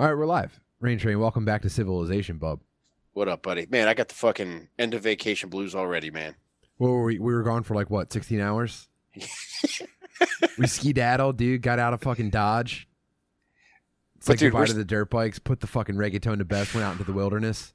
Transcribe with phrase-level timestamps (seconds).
[0.00, 0.58] All right, we're live.
[0.80, 2.60] Rain Train, welcome back to Civilization, bub.
[3.12, 3.66] What up, buddy?
[3.68, 6.36] Man, I got the fucking end of vacation blues already, man.
[6.78, 8.88] Well, we, we were gone for like what, 16 hours?
[10.58, 11.60] we skedaddled, dude.
[11.60, 12.88] Got out of fucking Dodge.
[14.16, 15.38] It's But like dude, goodbye to the dirt bikes.
[15.38, 16.74] Put the fucking reggaeton to best.
[16.74, 17.74] Went out into the wilderness.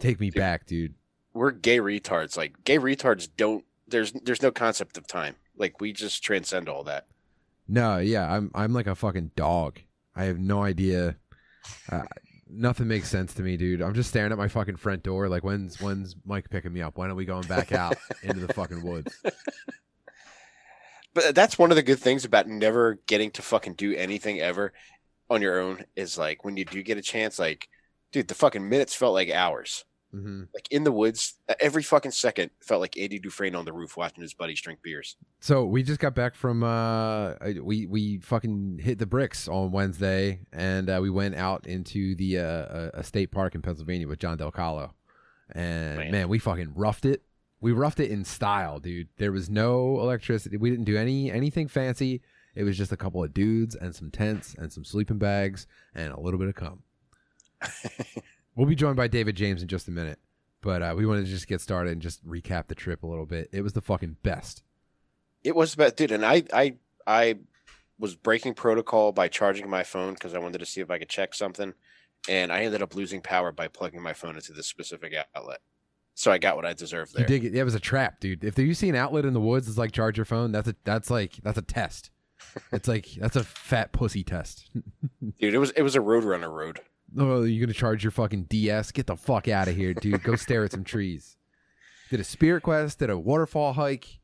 [0.00, 0.34] Take me Dude.
[0.34, 0.92] back, dude.
[1.32, 2.36] We're gay retards.
[2.36, 3.64] Like gay retards don't.
[3.88, 5.36] There's there's no concept of time.
[5.56, 7.06] Like we just transcend all that.
[7.66, 9.80] No, yeah, I'm I'm like a fucking dog.
[10.14, 11.16] I have no idea.
[11.90, 12.02] Uh,
[12.48, 13.80] nothing makes sense to me, dude.
[13.80, 15.28] I'm just staring at my fucking front door.
[15.28, 16.98] Like, when's when's Mike picking me up?
[16.98, 19.14] When are we going back out into the fucking woods?
[21.12, 24.72] But that's one of the good things about never getting to fucking do anything ever
[25.28, 27.68] on your own is like when you do get a chance, like,
[28.12, 29.84] dude, the fucking minutes felt like hours.
[30.12, 33.96] Hmm Like in the woods, every fucking second felt like Andy Dufresne on the roof
[33.96, 35.16] watching his buddies drink beers.
[35.40, 40.40] So we just got back from uh we we fucking hit the bricks on Wednesday
[40.52, 44.18] and uh, we went out into the uh a, a state park in Pennsylvania with
[44.18, 44.90] John Del Calo.
[45.52, 46.10] And man.
[46.12, 46.28] Man.
[46.28, 47.22] we fucking roughed it.
[47.60, 49.08] We roughed it in style, dude.
[49.18, 50.56] There was no electricity.
[50.56, 52.22] We didn't do any anything fancy.
[52.54, 56.12] It was just a couple of dudes and some tents and some sleeping bags and
[56.12, 56.82] a little bit of cum.
[58.54, 60.18] we'll be joined by David James in just a minute.
[60.62, 63.24] But uh, we wanted to just get started and just recap the trip a little
[63.26, 63.48] bit.
[63.52, 64.62] It was the fucking best.
[65.42, 66.74] It was about dude, and I I
[67.06, 67.38] I
[67.98, 71.08] was breaking protocol by charging my phone because I wanted to see if I could
[71.08, 71.72] check something,
[72.28, 75.60] and I ended up losing power by plugging my phone into this specific outlet.
[76.14, 77.54] So I got what I deserved You dig it.
[77.54, 78.44] It was a trap, dude.
[78.44, 80.52] If you see an outlet in the woods, it's like charge your phone.
[80.52, 82.10] That's a that's like that's a test.
[82.72, 84.70] It's like that's a fat pussy test.
[85.40, 86.80] Dude, it was it was a Roadrunner road.
[87.18, 88.92] Oh, you're gonna charge your fucking DS?
[88.92, 90.22] Get the fuck out of here, dude.
[90.22, 91.36] Go stare at some trees.
[92.10, 92.98] Did a spirit quest.
[92.98, 94.18] Did a waterfall hike.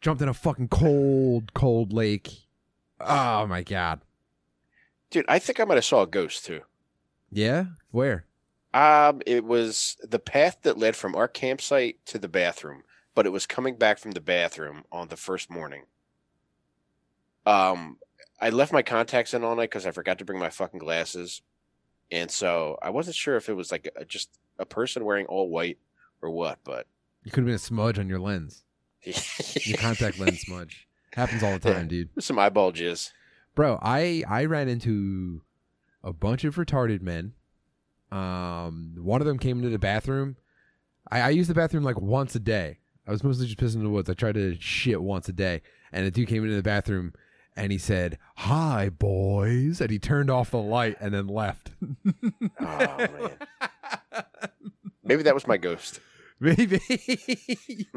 [0.00, 2.46] Jumped in a fucking cold, cold lake.
[3.00, 4.00] Oh my god.
[5.10, 6.62] Dude, I think I might have saw a ghost too.
[7.30, 7.66] Yeah.
[7.90, 8.24] Where?
[8.74, 12.82] Um, it was the path that led from our campsite to the bathroom,
[13.14, 15.84] but it was coming back from the bathroom on the first morning.
[17.46, 17.98] Um,
[18.40, 21.40] I left my contacts in all night because I forgot to bring my fucking glasses,
[22.10, 25.48] and so I wasn't sure if it was like a, just a person wearing all
[25.50, 25.78] white
[26.22, 26.58] or what.
[26.64, 26.86] But
[27.24, 28.62] You could have been a smudge on your lens.
[29.02, 30.88] Your contact lens smudge.
[31.12, 32.10] Happens all the time, dude.
[32.18, 33.10] some eyeball jizz.
[33.54, 35.40] bro i i ran into
[36.04, 37.32] a bunch of retarded men
[38.12, 40.36] um one of them came into the bathroom
[41.10, 43.84] i i use the bathroom like once a day i was mostly just pissing in
[43.84, 45.62] the woods i tried to shit once a day
[45.92, 47.12] and a dude came into the bathroom
[47.56, 51.70] and he said hi boys and he turned off the light and then left
[52.60, 53.30] Oh man,
[55.04, 56.00] maybe that was my ghost.
[56.40, 56.80] maybe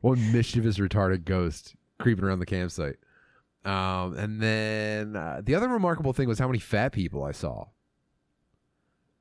[0.00, 2.96] one mischievous retarded ghost creeping around the campsite
[3.64, 7.66] um and then uh, the other remarkable thing was how many fat people i saw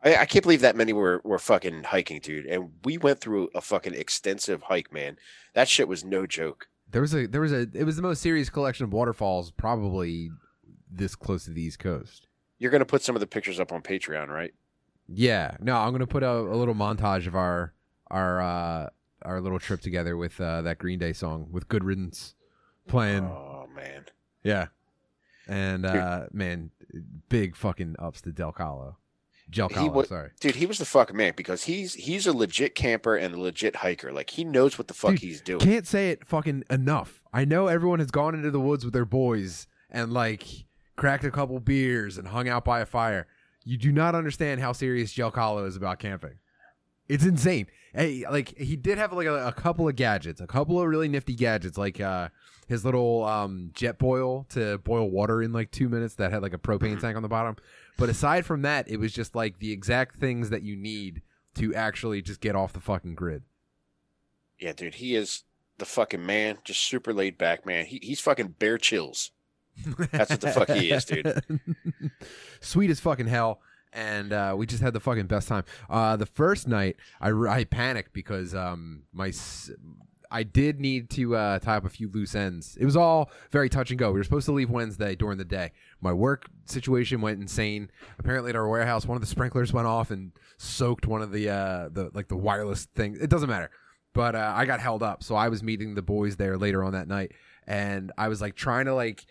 [0.02, 2.46] I, I can't believe that many were were fucking hiking, dude.
[2.46, 5.18] And we went through a fucking extensive hike, man.
[5.56, 6.68] That shit was no joke.
[6.92, 10.32] There was a there was a it was the most serious collection of waterfalls probably
[10.92, 12.28] this close to the East Coast.
[12.58, 14.54] You're gonna put some of the pictures up on Patreon, right?
[15.08, 17.74] Yeah, no, I'm gonna put a, a little montage of our
[18.08, 18.90] our uh,
[19.24, 22.36] our little trip together with uh, that Green Day song with Good Riddance
[22.88, 23.26] playing.
[23.26, 24.06] Oh man,
[24.44, 24.68] Yeah,
[25.48, 26.72] and uh, man,
[27.30, 28.96] big fucking ups to Del Calo,
[29.50, 29.94] Del He Calo.
[29.94, 33.34] wa- sorry, dude, he was the fucking man because he's he's a legit camper and
[33.36, 34.12] a legit hiker.
[34.12, 35.60] Like he knows what the fuck Dude, he's doing.
[35.60, 37.22] can't say it fucking enough.
[37.34, 40.44] I know everyone has gone into the woods with their boys and like
[40.96, 43.28] cracked a couple beers and hung out by a fire.
[43.64, 46.40] You do not understand how serious Del Calo is about camping.
[47.08, 47.68] It's insane.
[47.94, 51.08] Hey, like he did have like a, a couple of gadgets, a couple of really
[51.08, 52.30] nifty gadgets, like uh
[52.68, 56.60] his little um Jetboil to boil water in like two minutes that had like a
[56.60, 57.02] propane Mhm.
[57.02, 57.56] tank on the bottom.
[58.00, 61.22] But aside from that, it was just like the exact things that you need
[61.56, 63.44] to actually just get off the fucking grid.
[64.58, 65.44] Yeah, dude, he is
[65.78, 66.60] the fucking man.
[66.64, 67.86] Just super laid back, man.
[67.86, 69.32] He, he's fucking bear chills.
[70.12, 71.44] That's what the fuck he is, dude.
[72.62, 73.62] Sweet as fucking hell.
[73.92, 75.64] And uh, we just had the fucking best time.
[75.90, 79.32] Uh, the first night, I, I panicked because um, my
[80.32, 82.78] I did need to uh, tie up a few loose ends.
[82.80, 84.12] It was all very touch and go.
[84.12, 85.72] We were supposed to leave Wednesday during the day.
[86.02, 87.90] My work situation went insane.
[88.20, 91.50] Apparently, at our warehouse, one of the sprinklers went off and soaked one of the
[91.50, 93.18] uh, the like the wireless thing.
[93.20, 93.72] It doesn't matter.
[94.14, 96.94] But uh, I got held up, so I was meeting the boys there later on
[96.94, 97.32] that night,
[97.68, 99.26] and I was like trying to like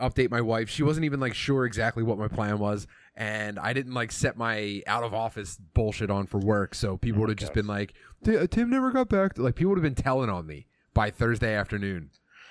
[0.00, 0.68] update my wife.
[0.68, 2.86] She wasn't even like sure exactly what my plan was,
[3.16, 6.74] and I didn't like set my out of office bullshit on for work.
[6.74, 9.42] So people Oh would have just been like, "T- uh, "Tim never got back." To,
[9.42, 12.10] Like people would have been telling on me by Thursday afternoon.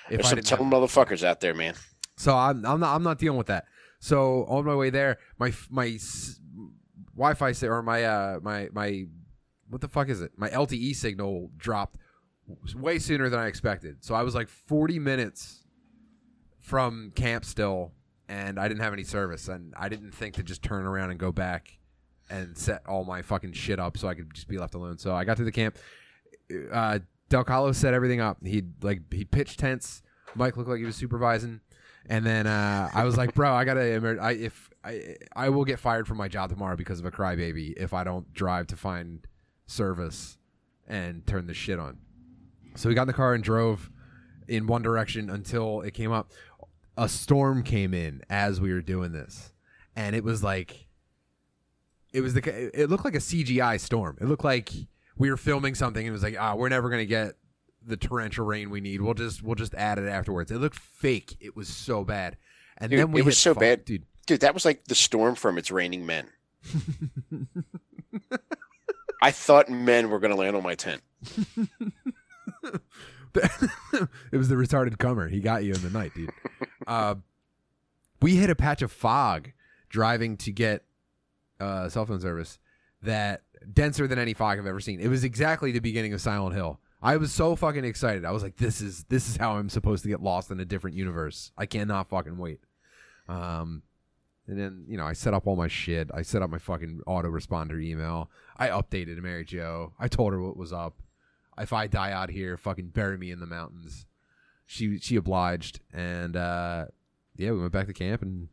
[0.10, 1.76] If There's I some telling motherfuckers out there, man.
[2.18, 3.66] so I'm I'm not I'm not dealing with that.
[4.00, 5.98] So on my way there, my my
[7.16, 9.06] Wi-Fi or my uh my my
[9.70, 10.32] what the fuck is it?
[10.38, 11.98] My LTE signal dropped
[12.76, 14.04] way sooner than I expected.
[14.04, 15.64] So I was like 40 minutes
[16.60, 17.94] from camp still,
[18.28, 21.20] and I didn't have any service, and I didn't think to just turn around and
[21.20, 21.80] go back
[22.30, 24.98] and set all my fucking shit up so I could just be left alone.
[24.98, 25.78] So I got to the camp.
[26.72, 27.00] Uh,
[27.30, 28.38] Del Calo set everything up.
[28.46, 30.02] He like he pitched tents.
[30.36, 31.62] Mike looked like he was supervising,
[32.08, 34.20] and then uh, I was like, "Bro, I gotta.
[34.22, 37.74] I if I I will get fired from my job tomorrow because of a crybaby
[37.78, 39.26] if I don't drive to find
[39.66, 40.38] service
[40.88, 41.98] and turn the shit on."
[42.76, 43.90] So we got in the car and drove
[44.48, 46.32] in one direction until it came up.
[46.98, 49.54] A storm came in as we were doing this,
[49.96, 50.83] and it was like,
[52.14, 52.80] it was the.
[52.82, 54.18] It looked like a CGI storm.
[54.22, 54.72] It looked like
[55.18, 57.36] we were filming something and it was like, ah, we're never gonna get
[57.86, 59.02] the torrential rain we need.
[59.02, 60.52] We'll just we'll just add it afterwards.
[60.52, 61.36] It looked fake.
[61.40, 62.38] It was so bad.
[62.78, 63.84] And Dude, then we it was so fu- bad.
[63.86, 64.06] dude.
[64.26, 66.28] Dude, that was like the storm from It's Raining Men.
[69.22, 71.02] I thought men were going to land on my tent.
[73.36, 75.28] it was the retarded comer.
[75.30, 76.32] He got you in the night, dude.
[76.88, 77.16] uh,
[78.22, 79.52] we hit a patch of fog
[79.90, 80.84] driving to get
[81.64, 82.60] uh, cell phone service
[83.02, 83.42] that
[83.74, 85.00] denser than any fog I've ever seen.
[85.00, 86.80] It was exactly the beginning of Silent Hill.
[87.02, 88.24] I was so fucking excited.
[88.24, 90.66] I was like, "This is this is how I'm supposed to get lost in a
[90.66, 92.62] different universe." I cannot fucking wait.
[93.28, 93.84] Um,
[94.48, 96.10] and then you know, I set up all my shit.
[96.14, 98.30] I set up my fucking autoresponder email.
[98.58, 99.94] I updated Mary Jo.
[100.00, 101.02] I told her what was up.
[101.58, 104.06] If I die out here, fucking bury me in the mountains.
[104.66, 106.86] She she obliged, and uh,
[107.36, 108.48] yeah, we went back to camp and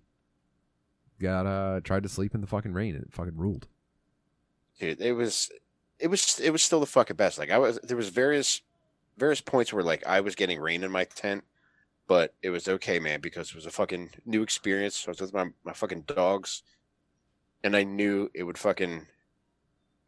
[1.21, 2.95] got uh tried to sleep in the fucking rain.
[2.95, 3.69] and It fucking ruled.
[4.79, 5.51] Dude, it was
[5.99, 7.39] it was it was still the fucking best.
[7.39, 8.63] Like I was there was various
[9.17, 11.45] various points where like I was getting rain in my tent,
[12.09, 15.05] but it was okay, man, because it was a fucking new experience.
[15.07, 16.63] I was with my, my fucking dogs
[17.63, 19.07] and I knew it would fucking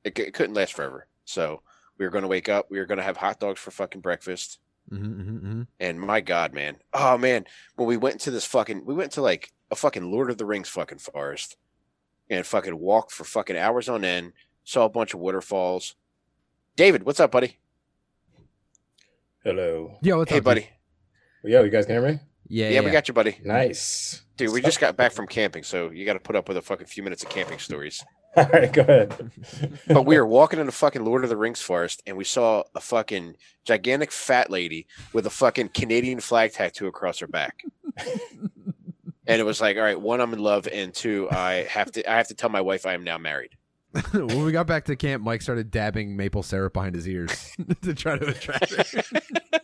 [0.05, 1.06] it, it couldn't last forever.
[1.25, 1.62] So
[1.99, 4.58] we were gonna wake up, we were gonna have hot dogs for fucking breakfast.
[4.91, 5.62] Mm-hmm, mm-hmm, mm-hmm.
[5.79, 6.76] And my God, man.
[6.93, 7.44] Oh man.
[7.76, 10.45] When we went to this fucking we went to like a fucking Lord of the
[10.45, 11.57] Rings fucking forest
[12.29, 14.35] and fucking walked for fucking hours on end,
[14.65, 15.97] saw a bunch of waterfalls.
[16.77, 17.57] David, what's up, buddy?
[19.43, 19.97] Hello.
[20.03, 20.45] Yeah, what's hey up, dude?
[20.45, 20.69] buddy.
[21.43, 22.21] Yeah, you guys can hear me?
[22.47, 23.39] Yeah, Yeah, yeah, we got you, buddy.
[23.43, 24.23] Nice.
[24.37, 26.87] Dude, we just got back from camping, so you gotta put up with a fucking
[26.87, 28.05] few minutes of camping stories.
[28.37, 29.31] All right, go ahead.
[29.89, 32.63] But we were walking in the fucking Lord of the Rings forest and we saw
[32.75, 37.63] a fucking gigantic fat lady with a fucking Canadian flag tattoo across her back.
[39.27, 42.11] and it was like, all right, one, I'm in love, and two, I have to
[42.11, 43.57] I have to tell my wife I am now married.
[44.13, 47.53] when we got back to camp, Mike started dabbing maple syrup behind his ears
[47.83, 49.03] to try to attract her.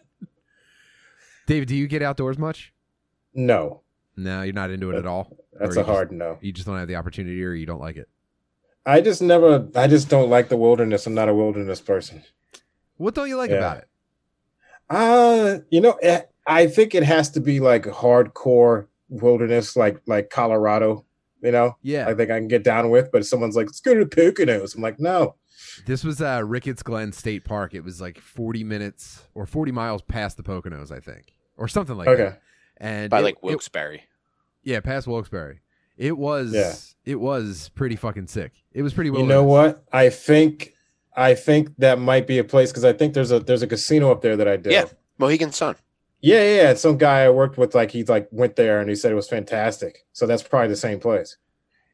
[1.46, 2.74] David, do you get outdoors much?
[3.34, 3.80] No,
[4.16, 5.34] No, you're not into it at all.
[5.58, 6.38] that's a you hard no.
[6.42, 8.08] You just don't have the opportunity, or you don't like it.
[8.84, 11.06] I just never, I just don't like the wilderness.
[11.06, 12.22] I'm not a wilderness person.
[12.96, 13.56] What don't you like Yeah.
[13.58, 13.88] about it?
[14.90, 15.98] Uh, you know,
[16.46, 21.04] I think it has to be like hardcore wilderness, like like Colorado.
[21.40, 23.10] You know, Yeah, I think I can get down with.
[23.12, 25.36] But someone's like, "Let's go to the Poconos." I'm like, "No."
[25.86, 27.74] this was uh, Ricketts Glen State Park.
[27.74, 31.96] It was like 40 minutes or 40 miles past the Poconos, I think, or something
[31.96, 32.12] like that.
[32.12, 32.22] Okay.
[32.24, 32.40] that.
[32.78, 34.02] And By it- like it- Wilkes-Barre.
[34.64, 35.60] yeah, past Wilkes-Barre.
[35.96, 36.74] It was Yeah.
[37.04, 38.52] it was pretty fucking sick.
[38.72, 39.10] It was pretty.
[39.10, 39.84] You know what?
[39.92, 40.74] I think
[41.16, 44.10] I think that might be a place because I think there's a there's a casino
[44.10, 44.72] up there that I did.
[44.72, 44.84] Yeah.
[45.18, 45.76] Mohegan Sun.
[46.20, 46.74] Yeah, yeah, yeah.
[46.74, 49.28] Some guy I worked with, like he like went there and he said it was
[49.28, 50.04] fantastic.
[50.12, 51.36] So that's probably the same place.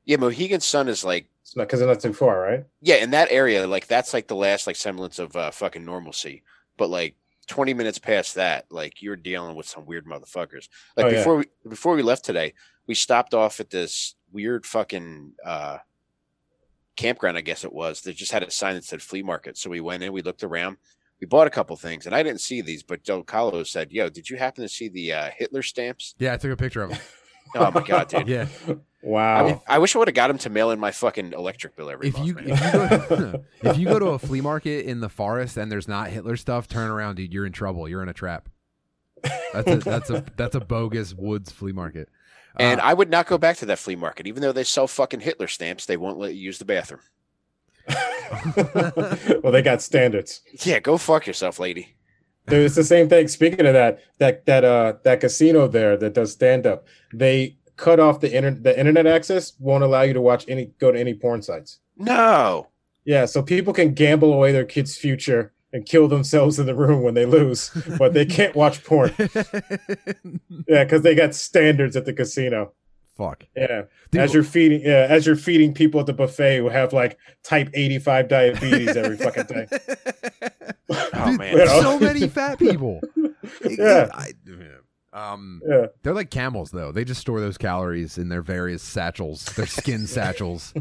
[0.07, 2.65] Yeah, Mohegan Sun is like It's not because it's not too far, right?
[2.81, 6.43] yeah, in that area, like that's like the last like semblance of uh, fucking normalcy.
[6.77, 7.17] But like
[7.47, 10.69] 20 minutes past that, like you're dealing with some weird motherfuckers.
[10.97, 11.19] Like Oh, yeah.
[11.19, 12.55] before we before we left today,
[12.87, 15.79] we stopped off at this weird fucking uh
[16.97, 19.59] campground, I guess it was, They just had a sign that said flea market.
[19.59, 20.77] So we went in, we looked around,
[21.25, 24.11] we bought a couple things, and I didn't see these, but Del Calo said, Yo,
[24.11, 26.15] did you happen to see the uh, Hitler stamps?
[26.19, 26.99] Yeah, I took a picture of them.
[27.57, 28.27] Oh my god, dude.
[28.27, 28.49] Yeah.
[29.01, 29.63] Wow.
[29.69, 31.89] I, I wish I would have got him to mail in my fucking electric bill
[31.89, 32.27] every if month.
[32.27, 35.71] you if you, go, if you go to a flea market in the forest and
[35.71, 37.33] there's not Hitler stuff, turn around, dude.
[37.33, 37.89] You're in trouble.
[37.89, 38.49] You're in a trap.
[39.53, 42.09] That's a that's a that's a bogus woods flea market.
[42.57, 44.89] And Uh, I would not go back to that flea market, even though they sell
[44.89, 45.87] fucking Hitler stamps.
[45.87, 47.03] They won't let you use the bathroom.
[49.43, 50.41] well, they got standards.
[50.65, 51.95] Yeah, go fuck yourself, lady.
[52.47, 53.29] Dude, it's the same thing.
[53.29, 57.99] Speaking of that, that that uh that casino there that does stand up, they cut
[57.99, 61.15] off the internet the internet access, won't allow you to watch any go to any
[61.15, 61.79] porn sites.
[61.97, 62.69] No.
[63.05, 67.03] Yeah, so people can gamble away their kids' future and kill themselves in the room
[67.03, 69.13] when they lose, but they can't watch porn.
[70.67, 72.73] Yeah, because they got standards at the casino.
[73.17, 73.45] Fuck.
[73.57, 73.83] Yeah.
[74.11, 77.19] Dude, as you're feeding, yeah, as you're feeding people at the buffet who have like
[77.43, 79.67] type 85 diabetes every fucking day.
[80.91, 81.67] Oh, Dude, man.
[81.67, 83.01] So many fat people.
[83.69, 84.09] Yeah.
[84.13, 84.33] I-
[85.13, 85.87] um, Yeah.
[86.03, 86.91] they're like camels though.
[86.93, 90.75] They just store those calories in their various satchels, their skin satchels,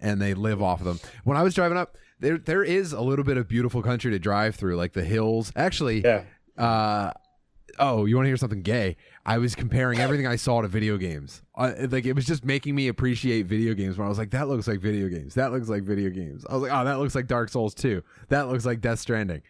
[0.00, 1.00] and they live off of them.
[1.24, 4.18] When I was driving up, there there is a little bit of beautiful country to
[4.18, 5.52] drive through, like the hills.
[5.56, 6.24] Actually, yeah.
[6.58, 7.12] uh,
[7.78, 8.96] oh, you want to hear something gay?
[9.24, 11.42] I was comparing everything I saw to video games.
[11.54, 13.98] Uh, like it was just making me appreciate video games.
[13.98, 15.34] When I was like, that looks like video games.
[15.34, 16.44] That looks like video games.
[16.48, 18.02] I was like, oh, that looks like Dark Souls 2.
[18.28, 19.42] That looks like Death Stranding.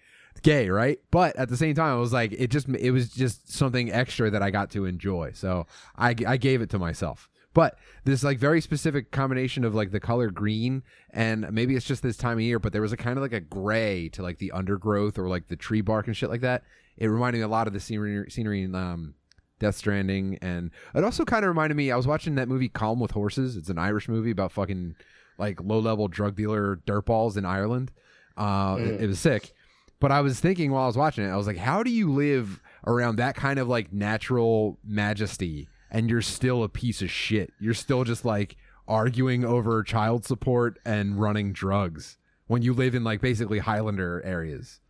[0.43, 0.99] Gay, right?
[1.11, 4.31] But at the same time, I was like, it just it was just something extra
[4.31, 5.33] that I got to enjoy.
[5.35, 7.29] So I I gave it to myself.
[7.55, 12.03] But this like very specific combination of like the color green and maybe it's just
[12.03, 14.39] this time of year, but there was a kind of like a gray to like
[14.39, 16.63] the undergrowth or like the tree bark and shit like that.
[16.97, 19.15] It reminded me a lot of the scenery scenery in um,
[19.59, 21.91] Death Stranding, and it also kind of reminded me.
[21.91, 23.57] I was watching that movie Calm with Horses.
[23.57, 24.95] It's an Irish movie about fucking
[25.39, 27.93] like low level drug dealer dirtballs in Ireland.
[28.37, 29.53] Uh, it, it was sick.
[30.01, 32.13] But I was thinking while I was watching it, I was like, how do you
[32.13, 37.53] live around that kind of like natural majesty and you're still a piece of shit?
[37.61, 38.57] You're still just like
[38.89, 42.19] arguing over child support and running drugs
[42.49, 44.81] when you live in like basically Highlander areas.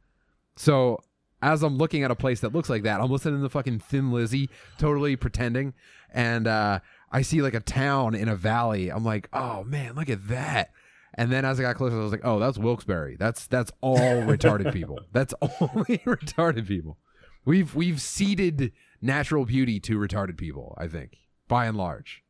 [0.57, 0.99] So
[1.43, 4.13] as I'm looking at a place that looks like that, I'm listening to fucking Thin
[4.13, 5.75] Lizzy, totally pretending,
[6.13, 6.79] and uh,
[7.11, 8.91] I see like a town in a valley.
[8.91, 10.71] I'm like, oh man, look at that.
[11.15, 13.17] And then as I got closer, I was like, oh, that's Wilkes-Barre.
[13.19, 15.01] That's that's all retarded people.
[15.13, 16.97] That's only retarded people.
[17.45, 20.75] We've we've ceded natural beauty to retarded people.
[20.79, 21.19] I think
[21.49, 22.23] by and large.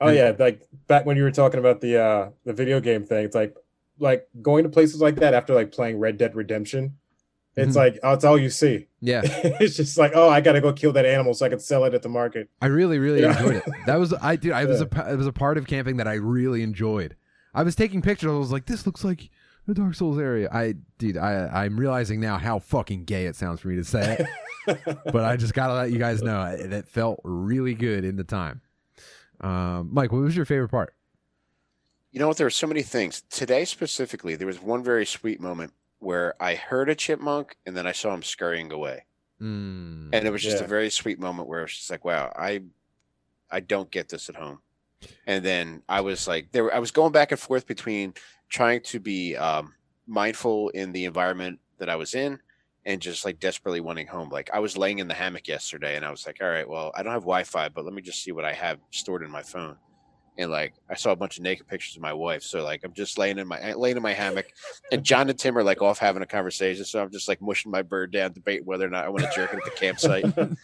[0.00, 3.24] Oh yeah, like back when you were talking about the uh the video game thing,
[3.24, 3.54] it's like
[3.98, 6.96] like going to places like that after like playing Red Dead Redemption.
[7.56, 7.76] It's Mhm.
[7.76, 8.86] like oh, it's all you see.
[9.00, 11.84] Yeah, it's just like oh, I gotta go kill that animal so I can sell
[11.84, 12.48] it at the market.
[12.62, 13.36] I really, really Yeah.
[13.36, 13.64] enjoyed it.
[13.86, 14.52] That was I did.
[14.52, 15.02] I was Yeah.
[15.08, 17.16] a it was a part of camping that I really enjoyed.
[17.52, 18.30] I was taking pictures.
[18.30, 19.30] I was like, this looks like
[19.68, 20.48] the Dark Souls area.
[20.50, 24.26] I dude, I I'm realizing now how fucking gay it sounds for me to say
[24.66, 24.76] it,
[25.12, 28.24] but I just gotta let you guys know it, it felt really good in the
[28.24, 28.62] time.
[29.40, 30.94] Um, Mike, what was your favorite part?
[32.10, 32.38] You know what?
[32.38, 33.22] There were so many things.
[33.30, 37.86] Today specifically, there was one very sweet moment where I heard a chipmunk and then
[37.86, 39.04] I saw him scurrying away.
[39.40, 40.64] Mm, And it was just Yeah.
[40.64, 42.62] a very sweet moment where it was just like, wow, I
[43.50, 44.60] I don't get this at home.
[45.26, 48.14] And then I was like there I was going back and forth between
[48.48, 49.74] trying to be um
[50.06, 52.38] mindful in the environment that I was in
[52.84, 54.30] and just like desperately wanting home.
[54.30, 56.90] Like I was laying in the hammock yesterday and I was like, all right, well,
[56.94, 59.42] I don't have Wi-Fi, but let me just see what I have stored in my
[59.42, 59.76] phone.
[60.38, 62.42] And like I saw a bunch of naked pictures of my wife.
[62.42, 64.46] So like I'm just laying in my laying in my hammock
[64.92, 66.84] and John and Tim are like off having a conversation.
[66.84, 69.30] So I'm just like mushing my bird down, debating whether or not I want to
[69.34, 70.24] jerk it at the campsite.
[70.24, 70.56] And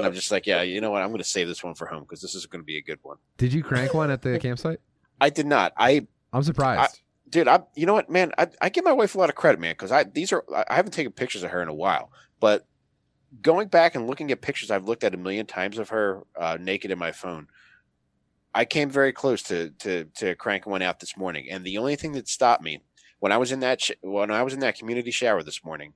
[0.00, 1.02] I'm just like, yeah, you know what?
[1.02, 2.82] I'm going to save this one for home because this is going to be a
[2.82, 3.18] good one.
[3.36, 4.80] Did you crank one at the campsite?
[5.20, 5.74] I did not.
[5.76, 7.00] I, I'm surprised.
[7.28, 8.32] Dude, I, you know what, man?
[8.38, 10.74] I, I give my wife a lot of credit, man, because I these are I
[10.74, 12.66] haven't taken pictures of her in a while, but
[13.42, 16.56] going back and looking at pictures I've looked at a million times of her uh,
[16.60, 17.48] naked in my phone,
[18.54, 21.96] I came very close to to to cranking one out this morning, and the only
[21.96, 22.82] thing that stopped me
[23.20, 25.94] when I was in that sh- when I was in that community shower this morning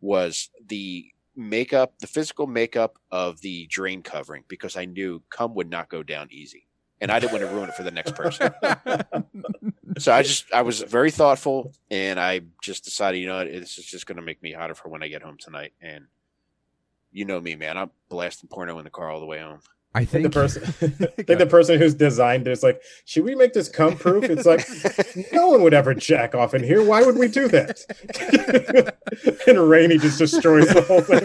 [0.00, 5.70] was the makeup, the physical makeup of the drain covering, because I knew cum would
[5.70, 6.66] not go down easy,
[7.00, 8.52] and I didn't want to ruin it for the next person.
[9.98, 13.78] So I just I was very thoughtful, and I just decided, you know, what, this
[13.78, 15.72] is just going to make me hotter for when I get home tonight.
[15.80, 16.06] And
[17.12, 19.60] you know me, man, I'm blasting porno in the car all the way home.
[19.96, 20.62] I I think think the person,
[21.18, 24.24] I think the person who's designed this, like, should we make this cum proof?
[24.24, 24.66] It's like,
[25.32, 26.82] no one would ever jack off in here.
[26.82, 28.94] Why would we do that?
[29.46, 31.20] and Rainey just destroys the whole thing.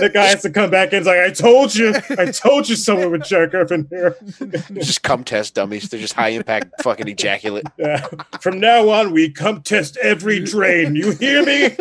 [0.00, 2.76] The guy has to come back and It's like, I told you, I told you,
[2.76, 4.16] someone would jack off in here.
[4.74, 5.88] just cum test dummies.
[5.90, 7.66] They're just high impact fucking ejaculate.
[7.76, 8.06] Yeah.
[8.40, 10.96] From now on, we come test every drain.
[10.96, 11.76] You hear me?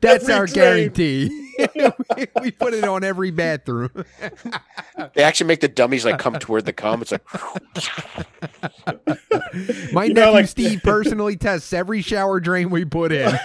[0.00, 0.54] that's every our drain.
[0.54, 1.45] guarantee.
[1.58, 3.90] We, we put it on every bathroom.
[5.14, 7.02] They actually make the dummies like come toward the cum.
[7.02, 7.22] It's like
[9.92, 13.28] My You nephew know, like- Steve personally tests every shower drain we put in.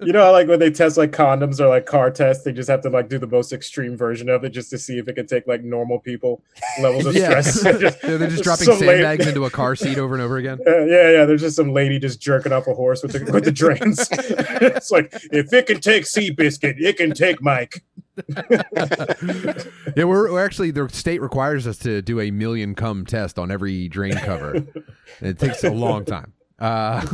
[0.00, 2.68] you know, how, like when they test like condoms or like car tests, they just
[2.68, 5.14] have to like do the most extreme version of it just to see if it
[5.14, 6.42] can take like normal people
[6.80, 7.40] levels of yeah.
[7.40, 7.80] stress.
[7.80, 10.58] Just- they're just dropping some lady- sandbags into a car seat over and over again.
[10.66, 11.24] Uh, yeah, yeah.
[11.24, 14.08] There's just some lady just jerking off a horse with the with the drains.
[14.10, 17.82] it's like if it can take Seabiscuit, it can take Mike.
[19.96, 23.50] yeah, we're, we're actually the state requires us to do a million cum test on
[23.50, 24.54] every drain cover.
[24.54, 24.66] And
[25.20, 26.32] it takes a long time.
[26.58, 27.04] Uh,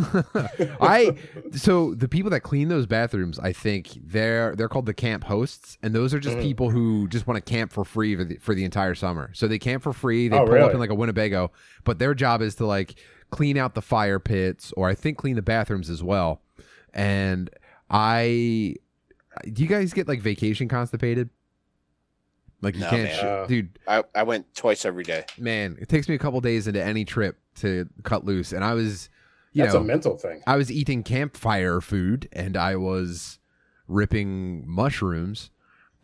[0.80, 1.16] I
[1.52, 5.78] so the people that clean those bathrooms, I think they're they're called the camp hosts,
[5.82, 6.42] and those are just Mhm.
[6.42, 9.30] people who just want to camp for free for the, for the entire summer.
[9.32, 10.28] So they camp for free.
[10.28, 11.50] They Oh, pull up in like a Winnebago,
[11.84, 12.96] but their job is to like
[13.30, 16.42] clean out the fire pits, or I think clean the bathrooms as well.
[16.92, 17.48] And
[17.88, 18.74] I,
[19.44, 21.30] do you guys get like vacation constipated?
[22.60, 23.14] Like you No, can't, man.
[23.18, 23.78] sh- Uh, dude.
[23.86, 25.24] I, I went twice every day.
[25.38, 28.74] Man, it takes me a couple days into any trip to cut loose, and I
[28.74, 29.08] was,
[29.52, 30.42] you That's know, a mental thing.
[30.46, 33.38] I was eating campfire food and I was
[33.86, 35.50] ripping mushrooms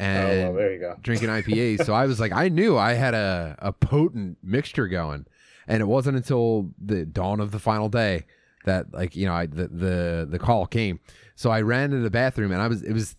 [0.00, 0.96] Oh, and well, there you go.
[1.02, 1.84] drinking IPAs.
[1.84, 5.26] so I was like, I knew I had a, a potent mixture going.
[5.68, 8.26] And it wasn't until the dawn of the final day
[8.64, 10.98] that like, you know, I the the, the call came.
[11.36, 13.14] So I ran to the bathroom and I was it was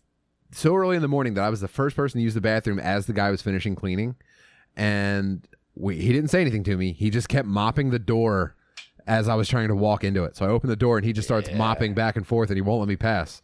[0.56, 2.80] so early in the morning that I was the first person to use the bathroom
[2.80, 4.16] as the guy was finishing cleaning.
[4.76, 6.94] And we, he didn't say anything to me.
[6.94, 8.56] He just kept mopping the door
[9.08, 10.36] as I was trying to walk into it.
[10.36, 11.58] So I opened the door and he just starts Yeah.
[11.58, 13.42] mopping back and forth and he won't let me pass.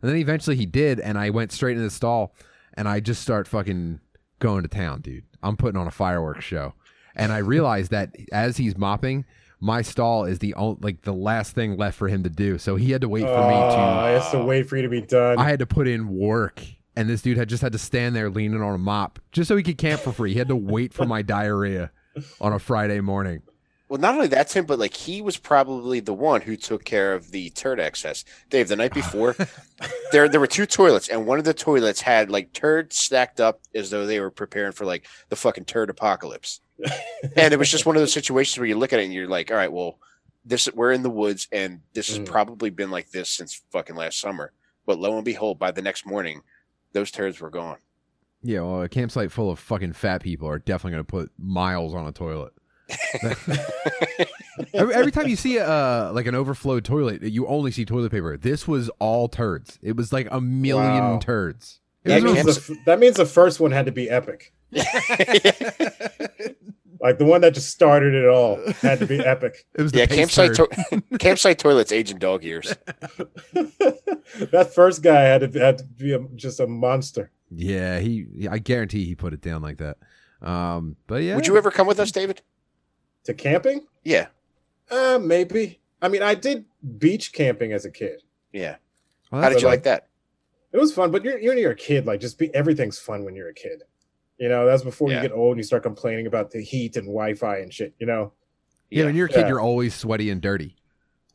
[0.00, 2.34] And then eventually he did, and I went straight into the stall
[2.74, 4.00] and I just start fucking
[4.40, 5.24] going to town, dude.
[5.42, 6.74] I'm putting on a fireworks show.
[7.14, 9.24] And I realized that as he's mopping,
[9.62, 12.58] my stall is the only, like the last thing left for him to do.
[12.58, 14.76] So he had to wait for me Oh, to ah, I have to wait for
[14.76, 15.38] you to be done.
[15.38, 16.60] I had to put in work.
[16.94, 19.56] And this dude had just had to stand there leaning on a mop just so
[19.56, 20.32] he could camp for free.
[20.32, 21.90] He had to wait for my diarrhea
[22.40, 23.42] on a Friday morning.
[23.92, 27.12] Well, not only that's him, but like he was probably the one who took care
[27.12, 28.24] of the turd excess.
[28.48, 29.36] Dave, the night before,
[30.12, 33.60] there there were two toilets, and one of the toilets had like turds stacked up
[33.74, 36.61] as though they were preparing for like the fucking turd apocalypse.
[37.36, 39.28] And it was just one of those situations where you look at it and you're
[39.28, 39.98] like, all right, well,
[40.44, 42.26] this we're in the woods, and this has Mm.
[42.26, 44.52] probably been like this since fucking last summer.
[44.86, 46.42] But lo and behold, by the next morning,
[46.92, 47.78] those turds were gone.
[48.42, 51.94] Yeah, well, a campsite full of fucking fat people are definitely going to put miles
[51.94, 52.52] on a toilet.
[54.74, 58.10] every, every time you see a uh, like an overflowed toilet, you only see toilet
[58.10, 58.36] paper.
[58.36, 59.78] This was all turds.
[59.82, 61.18] It was like a million Wow.
[61.20, 61.80] turds.
[62.04, 64.52] It that, was means the, that means the first one had to be epic.
[67.00, 69.66] Like the one that just started it all had to be epic.
[69.74, 72.76] It was the yeah, campsite to- campsite toilets age in dog years.
[73.52, 77.32] that first guy had to, had to be a, just a monster.
[77.50, 78.46] yeah, he.
[78.48, 79.96] I guarantee he put it down like that.
[80.40, 82.40] Um, but yeah, Would you ever come with us, David?
[83.24, 83.86] To camping?
[84.04, 84.26] Yeah,
[84.88, 85.80] Uh, maybe.
[86.00, 86.66] I mean, I did
[86.98, 88.22] beach camping as a kid.
[88.52, 88.76] yeah.
[89.32, 90.06] Well, How did you like- like that?
[90.72, 92.06] It was fun, but you're you're, you're a kid.
[92.06, 93.82] Like, just be everything's fun when you're a kid.
[94.38, 95.22] You know, that's before Yeah.
[95.22, 97.94] you get old and you start complaining about the heat and Wi-Fi and shit.
[97.98, 98.32] You know,
[98.90, 99.48] Yeah, when you're a kid, Yeah.
[99.48, 100.76] you're always sweaty and dirty.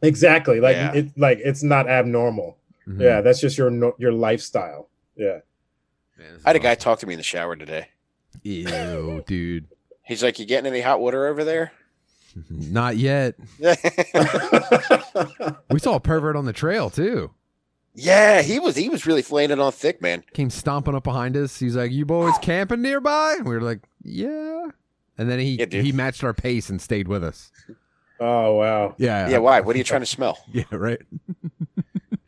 [0.01, 0.59] exactly.
[0.59, 0.93] Like Yeah.
[0.93, 2.57] it, like it's not abnormal.
[2.87, 3.01] Mhm.
[3.01, 4.89] Yeah, that's just your your lifestyle.
[5.15, 5.39] Yeah.
[6.17, 7.89] Man, I had a guy talk to me in the shower today.
[8.43, 9.67] Ew, dude.
[10.03, 11.71] He's like, "You getting any hot water over there?"
[12.49, 13.35] Not yet.
[15.69, 17.31] We saw a pervert on the trail too.
[17.97, 18.75] He was.
[18.75, 20.23] He was really flaying it on thick, man.
[20.33, 21.59] Came stomping up behind us.
[21.59, 24.67] He's like, "You boys camping nearby?" And we were like, "Yeah."
[25.17, 27.51] And then he yeah, he matched our pace and stayed with us.
[28.19, 28.95] oh wow.
[28.99, 29.29] Yeah.
[29.29, 29.61] Yeah, why?
[29.61, 30.37] What are you trying to smell?
[30.51, 30.63] Yeah.
[30.71, 31.01] Right.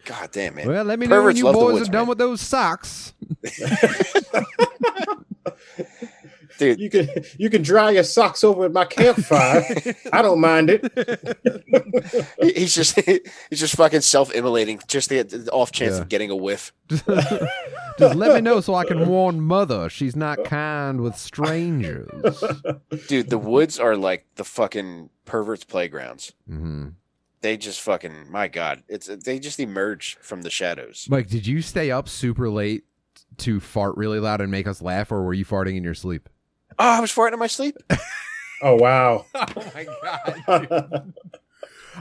[0.05, 0.65] God damn it!
[0.65, 2.07] Well, let me know when Perverts you love the boys woods, are done man.
[2.07, 3.13] with those socks.
[6.59, 9.63] Dude, You can you can dry your socks over at my campfire.
[10.13, 12.37] I don't mind it.
[12.55, 16.01] he's just he's just fucking self-immolating, just the, the off chance Yeah.
[16.01, 16.71] of getting a whiff.
[17.99, 22.07] Just let me know so I can warn mother she's not kind with strangers.
[23.09, 26.31] Dude, the woods are like the fucking perverts' playgrounds.
[26.47, 26.87] hmm
[27.41, 31.07] They just fucking my god, it's they just emerge from the shadows.
[31.09, 32.85] Mike, did you stay up super late
[33.39, 36.29] to fart really loud and make us laugh, or were you farting in your sleep?
[36.79, 37.75] Oh, I was farting in my sleep.
[38.61, 39.25] Oh wow.
[39.35, 41.13] Oh my god!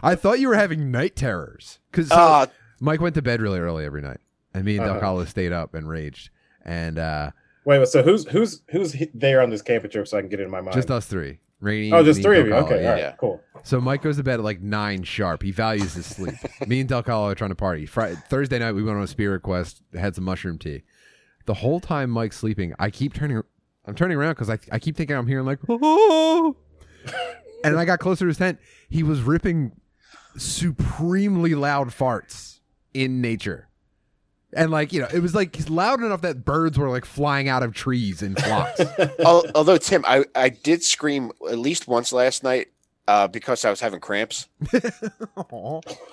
[0.03, 2.49] I thought you were having night terrors because Ah,
[2.81, 4.19] Mike went to bed really early every night,
[4.53, 5.05] and me and Del Uh-huh.
[5.07, 6.31] Calo stayed up and raged,
[6.65, 7.31] and uh,
[7.65, 10.45] Wait, so who's who's who's there on this camping trip so I can get it
[10.45, 10.75] in my mind?
[10.75, 11.39] just us three.
[11.61, 12.55] Rainy, oh, just three of you.
[12.55, 12.89] Okay, yeah.
[12.89, 13.15] all right, Yeah.
[13.21, 13.41] cool.
[13.63, 15.45] So Mike goes to bed at like nine sharp.
[15.45, 16.35] He values his sleep.
[16.67, 17.87] Me and Del Calo are trying to party.
[17.87, 20.83] Friday, Thursday night we went on a spirit quest, had some mushroom tea.
[21.47, 23.43] The whole time Mike's sleeping, I keep turning.
[23.89, 26.55] I'm turning around because I I keep thinking I'm hearing like oh,
[27.65, 28.59] and I got closer to his tent.
[28.89, 29.73] He was ripping
[30.37, 32.61] supremely loud farts
[32.95, 33.69] in nature.
[34.53, 37.63] And like you know, it was like loud enough that birds were like flying out
[37.63, 38.81] of trees in flocks.
[39.25, 42.69] although Tim, I I did scream at least once last night
[43.07, 44.49] uh, because I was having cramps.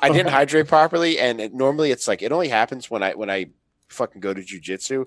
[0.02, 3.30] I didn't hydrate properly, and it, normally it's like it only happens when I when
[3.30, 3.48] I
[3.90, 5.06] fucking go to jujitsu.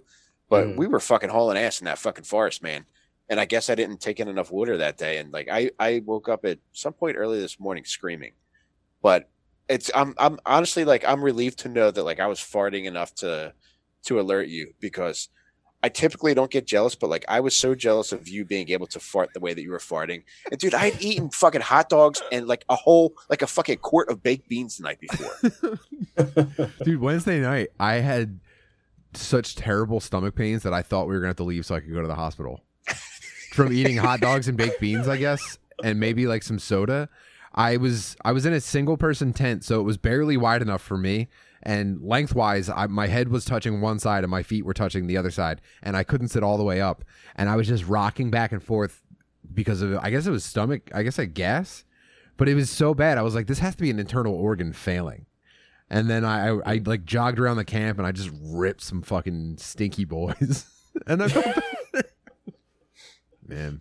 [0.48, 0.76] But Mm.
[0.76, 2.86] we were fucking hauling ass in that fucking forest, man.
[3.28, 6.02] And I guess I didn't take in enough water that day, and like I I
[6.06, 8.32] woke up at some point early this morning screaming.
[9.02, 9.28] But
[9.68, 13.14] it's I'm I'm honestly like I'm relieved to know that like I was farting enough
[13.16, 13.52] to
[14.04, 15.28] to alert you because
[15.82, 18.86] I typically don't get jealous, but like I was so jealous of you being able
[18.88, 20.24] to fart the way that you were farting.
[20.50, 23.78] And dude, I had eaten fucking hot dogs and like a whole like a fucking
[23.78, 25.78] quart of baked beans the night before.
[26.84, 28.40] Dude, Wednesday night, I had
[29.14, 31.80] such terrible stomach pains that I thought we were gonna have to leave so I
[31.80, 32.62] could go to the hospital
[33.52, 37.08] from eating hot dogs and baked beans, I guess, and maybe like some soda.
[37.54, 40.82] I was I was in a single person tent, so it was barely wide enough
[40.82, 41.28] for me.
[41.62, 45.16] And lengthwise, I, my head was touching one side and my feet were touching the
[45.16, 47.04] other side, and I couldn't sit all the way up.
[47.34, 49.02] And I was just rocking back and forth
[49.52, 50.90] because of I guess it was stomach.
[50.94, 51.84] I guess I guess,
[52.36, 53.18] but it was so bad.
[53.18, 55.26] I was like, this has to be an internal organ failing.
[55.90, 59.02] And then I, I, I like jogged around the camp and I just ripped some
[59.02, 60.66] fucking stinky boys.
[61.06, 61.56] and I felt
[63.48, 63.80] man.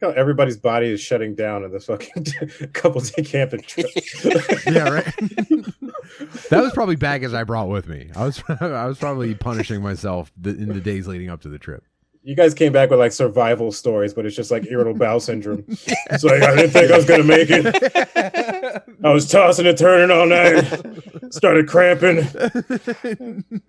[0.00, 2.26] How everybody's body is shutting down in this fucking
[2.72, 3.86] couple day camping trip.
[4.66, 5.04] Yeah, right.
[6.50, 8.10] that was probably baggage I brought with me.
[8.14, 11.84] I was I was probably punishing myself in the days leading up to the trip.
[12.24, 15.64] You guys came back with like survival stories, but it's just like irritable bowel syndrome.
[16.10, 18.84] It's like I didn't think I was gonna make it.
[19.02, 20.64] I was tossing and turning all night.
[21.32, 22.22] Started cramping.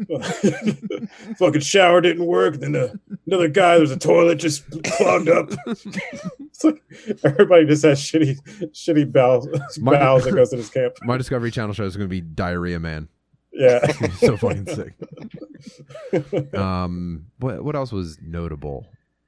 [1.37, 2.55] Fucking shower didn't work.
[2.57, 5.49] Then the, another guy, there's a toilet just clogged up.
[5.67, 6.81] it's like
[7.23, 8.37] everybody just has shitty,
[8.71, 9.47] shitty bowels,
[9.79, 10.95] My- bowels that goes to this camp.
[11.03, 13.07] My Discovery Channel show is going to be Diarrhea Man.
[13.55, 13.87] Yeah.
[14.19, 14.93] so fucking sick.
[16.53, 18.85] Um, what what else was notable?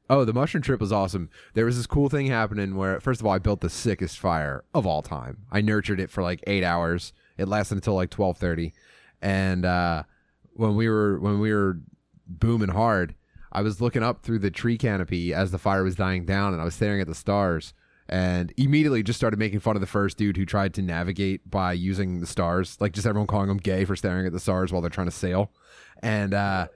[0.09, 1.29] Oh, the mushroom trip was awesome.
[1.53, 4.63] There was this cool thing happening where, first of all, I built the sickest fire
[4.73, 5.39] of all time.
[5.51, 7.11] I nurtured it for like eight hours.
[7.37, 8.73] It lasted until like twelve thirty,
[9.21, 10.03] and uh,
[10.53, 11.79] when we were when we were
[12.27, 13.15] booming hard,
[13.51, 16.61] I was looking up through the tree canopy as the fire was dying down, and
[16.61, 17.73] I was staring at the stars.
[18.09, 21.73] And immediately just started making fun of the first dude who tried to navigate by
[21.73, 24.81] using the stars, like just everyone calling him gay for staring at the stars while
[24.81, 25.51] they're trying to sail.
[26.01, 26.67] And uh,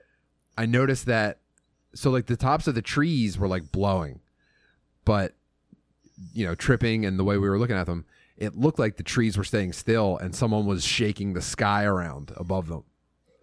[0.58, 1.38] I noticed that
[1.94, 4.20] so like the tops of the trees were like blowing,
[5.04, 5.34] but
[6.34, 8.04] you know, tripping and the way we were looking at them,
[8.36, 12.32] it looked like the trees were staying still and someone was shaking the sky around
[12.36, 12.84] above them.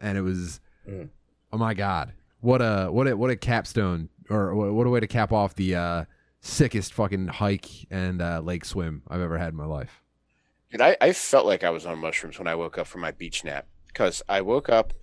[0.02, 1.10] And it was Mm.
[1.52, 2.14] oh my god.
[2.42, 5.56] What a what a what a capstone or what what a way to cap off
[5.56, 6.06] the uh
[6.42, 10.02] sickest fucking hike and uh lake swim I've ever had in my life.
[10.72, 13.12] Dude, I, I felt like I was on mushrooms when I woke up from my
[13.12, 14.94] beach nap because I woke up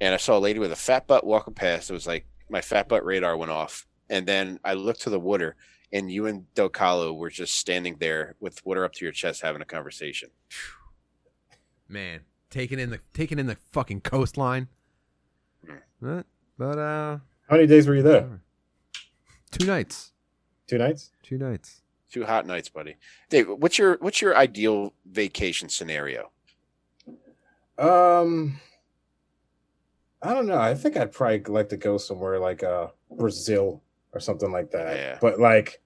[0.00, 1.88] and I saw a lady with a fat butt walking past.
[1.88, 3.86] It was like my fat butt radar went off.
[4.10, 5.56] And then I looked to the water
[5.92, 9.40] and you and Del Calo were just standing there with water up to your chest
[9.40, 10.30] having a conversation.
[11.88, 14.68] Man, taking in the taking in the fucking coastline.
[16.00, 16.26] But,
[16.58, 18.40] but uh How many days were you there?
[19.50, 20.09] two nights.
[20.70, 21.10] Two nights?
[21.24, 21.80] Two nights.
[22.12, 22.94] Two hot nights, buddy.
[23.28, 26.30] Dave, what's your what's your ideal vacation scenario?
[27.76, 28.60] Um,
[30.22, 30.58] I don't know.
[30.58, 34.96] I think I'd probably like to go somewhere like uh Brazil or something like that.
[34.96, 35.18] Yeah.
[35.20, 35.80] But like,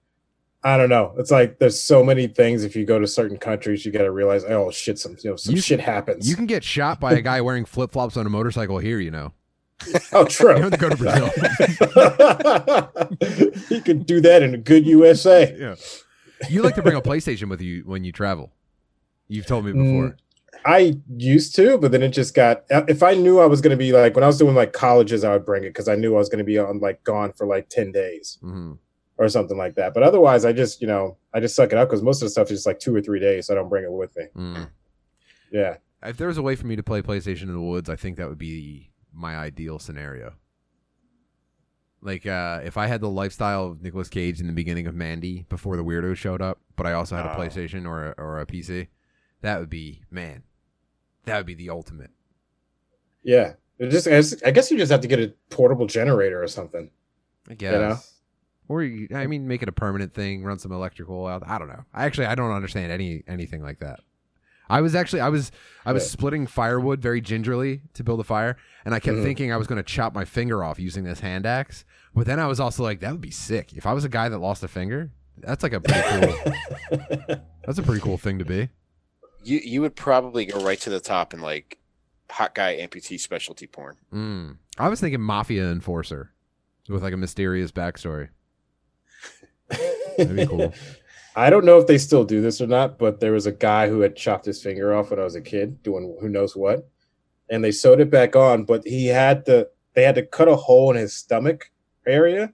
[0.63, 1.15] I don't know.
[1.17, 2.63] It's like there's so many things.
[2.63, 5.35] If you go to certain countries, you got to realize, oh shit, some you know
[5.35, 6.29] some You- shit happens.
[6.29, 9.09] You can get shot by a guy wearing flip flops on a motorcycle here, you
[9.09, 9.33] know.
[10.13, 10.53] Oh, You true.
[10.53, 11.29] don't have to go to Brazil.
[13.69, 15.55] he could do that in a good USA.
[15.57, 15.75] yeah.
[16.49, 18.51] You like to bring a PlayStation with you when you travel.
[19.27, 20.09] You've told me before.
[20.09, 20.17] Mm,
[20.65, 22.63] I used to, but then it just got.
[22.69, 25.23] If I knew I was going to be like when I was doing like colleges,
[25.23, 27.31] I would bring it because I knew I was going to be on like gone
[27.33, 28.73] for like ten days hmm
[29.17, 29.93] or something like that.
[29.93, 32.29] But otherwise, I just you know I just suck it up because most of the
[32.31, 34.25] stuff is just like two or three days, so I don't bring it with me.
[34.35, 34.69] Mm.
[35.51, 37.95] Yeah, If there was a way for me to play PlayStation in the woods, I
[37.95, 40.33] think that would be my ideal scenario.
[42.01, 45.45] Like uh, if I had the lifestyle of Nicolas Cage in the beginning of Mandy
[45.49, 47.39] before the weirdos showed up, but I also had a Oh.
[47.39, 48.87] PlayStation or a, or a PC,
[49.41, 50.43] that would be man,
[51.25, 52.11] that would be the ultimate.
[53.23, 53.53] yeah.
[53.77, 56.47] It just I guess- I guess you just have to get a portable generator or
[56.47, 56.91] something.
[57.49, 57.73] I guess.
[57.73, 57.97] know?
[58.69, 60.43] Or you, I mean, make it a permanent thing.
[60.45, 61.43] Run some electrical out.
[61.45, 61.83] I don't know.
[61.93, 63.99] I actually I don't understand any anything like that.
[64.69, 65.51] I was actually I was
[65.85, 69.23] I was splitting firewood very gingerly to build a fire, and I kept Mhm.
[69.23, 71.85] thinking I was going to chop my finger off using this hand axe.
[72.15, 73.73] But then I was also like, that would be sick.
[73.73, 77.35] If I was a guy that lost a finger, that's like a pretty cool.
[77.65, 78.69] that's a pretty cool thing to be.
[79.43, 81.77] You you would probably go right to the top and like
[82.31, 83.97] hot guy amputee specialty porn.
[84.11, 84.57] Mm.
[84.79, 86.31] I was thinking mafia enforcer
[86.89, 88.29] with like a mysterious backstory.
[90.17, 90.73] That'd be cool.
[91.35, 93.89] I don't know if they still do this or not, but there was a guy
[93.89, 96.87] who had chopped his finger off when I was a kid doing who knows what,
[97.49, 98.63] and they sewed it back on.
[98.63, 101.71] But he had to they had to cut a hole in his stomach
[102.07, 102.53] area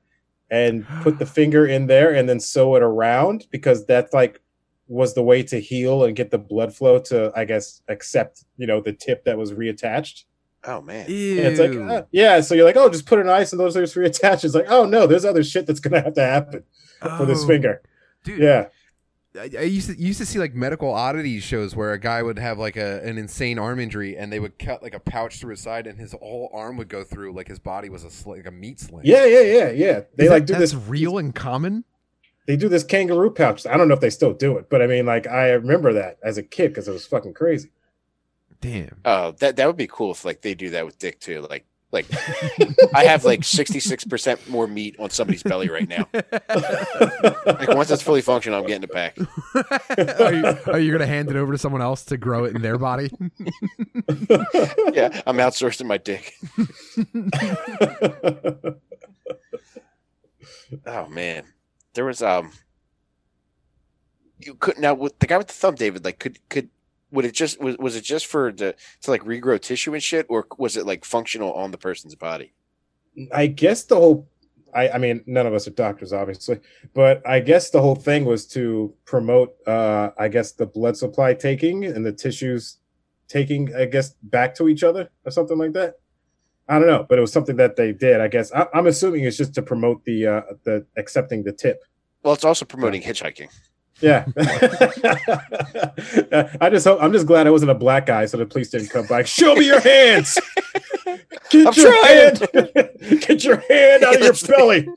[0.49, 4.41] and put the finger in there and then sew it around because that's like
[4.87, 8.65] was the way to heal and get the blood flow to, I guess, accept you
[8.65, 10.23] know the tip that was reattached.
[10.63, 11.05] Oh man.
[11.07, 13.83] It's like, uh, yeah, so you're like, oh, just put an ice and those are
[13.83, 14.43] reattached.
[14.43, 16.63] It's like, oh no, there's other shit that's gonna have to happen
[17.17, 17.81] for this Oh, finger.
[18.23, 18.39] Dude.
[18.39, 18.67] Yeah,
[19.35, 22.37] I, I used to used to see like medical oddities shows where a guy would
[22.39, 25.51] have like a an insane arm injury and they would cut like a pouch through
[25.51, 28.31] his side and his whole arm would go through like his body was a sl-
[28.31, 29.01] like a meat sling.
[29.05, 30.01] yeah, yeah, yeah, yeah.
[30.15, 31.83] They Is like that- do that's this real and common.
[32.47, 33.65] they do this kangaroo pouch.
[33.65, 36.17] I don't know if they still do it, but I mean, like, I remember that
[36.23, 37.69] as a kid because it was fucking crazy.
[38.59, 38.97] Damn.
[39.05, 41.41] Oh, that that would be cool if like they do that with Dick too.
[41.49, 42.05] Like like
[42.93, 46.07] I have like sixty six percent more meat on somebody's belly right now.
[47.45, 49.17] Like once it's fully functional, I'm getting it back.
[50.19, 52.61] are, you, are you gonna hand it over to someone else to grow it in
[52.61, 53.09] their body?
[54.93, 56.33] Yeah, I'm outsourcing my dick.
[60.85, 61.45] Oh man,
[61.93, 62.51] there was um.
[64.39, 66.03] You could now with the guy with the thumb, David.
[66.05, 66.69] Like, could could
[67.11, 70.25] would it just was was it just for the to like regrow tissue and shit,
[70.29, 72.53] or was it like functional on the person's body?
[73.33, 74.29] I guess the whole
[74.73, 76.59] I, I mean none of us are doctors obviously,
[76.93, 81.33] but I guess the whole thing was to promote uh I guess the blood supply
[81.33, 82.77] taking and the tissues
[83.27, 85.95] taking I guess back to each other or something like that.
[86.69, 88.21] I don't know, but it was something that they did.
[88.21, 91.83] I guess I, I'm assuming it's just to promote the uh the accepting the tip.
[92.23, 93.49] Well, it's also promoting hitchhiking.
[94.01, 94.25] Yeah.
[96.59, 98.89] I just hope I'm just glad I wasn't a black guy, so the police didn't
[98.89, 99.23] come by.
[99.23, 100.37] Show me your hands.
[101.49, 102.35] Get I'm your trying.
[102.35, 102.49] hand.
[103.27, 104.87] Get your hand out of your belly.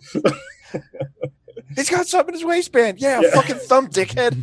[1.77, 3.01] He's got something in his waistband.
[3.01, 3.31] Yeah, Yeah.
[3.35, 4.43] fucking thumb, dickhead.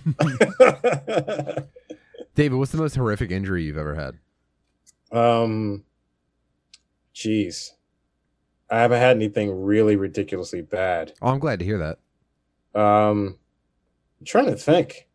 [2.36, 4.18] David, what's the most horrific injury you've ever had?
[5.12, 5.84] um,
[7.14, 7.72] jeez,
[8.70, 11.12] I haven't had anything really ridiculously bad.
[11.22, 11.78] Oh, I'm glad to hear
[12.74, 12.80] that.
[12.80, 13.38] Um,
[14.22, 15.08] I'm trying to think.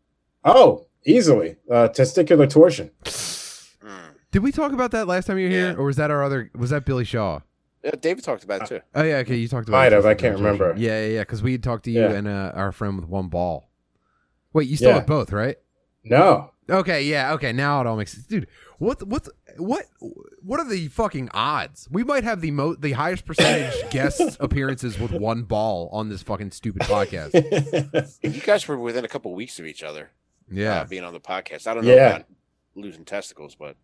[0.43, 2.91] Oh, easily uh, testicular torsion.
[3.05, 4.15] Mm.
[4.31, 5.75] Did we talk about that last time you were here, Yeah.
[5.77, 6.51] or was that our other?
[6.55, 7.39] Was that Billy Shaw?
[7.85, 8.81] Yeah, David talked about it too.
[8.93, 9.37] Oh yeah, okay.
[9.37, 9.77] You talked about.
[9.77, 9.81] It.
[9.81, 9.95] Might it.
[9.95, 10.73] have, I can't remember.
[10.77, 11.21] Yeah, yeah, yeah.
[11.21, 12.11] Because we had talked to you Yeah.
[12.11, 13.69] and uh, our friend with one ball.
[14.51, 14.95] Wait, you still Yeah.
[14.95, 15.55] have both, right?
[16.03, 17.53] No, Okay, yeah, okay.
[17.53, 18.47] Now it all makes sense, dude.
[18.77, 19.27] What, what,
[19.57, 19.85] what,
[20.43, 21.87] what are the fucking odds?
[21.89, 26.21] We might have the mo the highest percentage guest appearances with one ball on this
[26.23, 27.33] fucking stupid podcast.
[28.23, 30.11] And you guys were within a couple weeks of each other.
[30.51, 31.67] Yeah, uh, being on the podcast.
[31.67, 32.07] I don't know Yeah.
[32.17, 32.25] about
[32.75, 33.75] losing testicles, but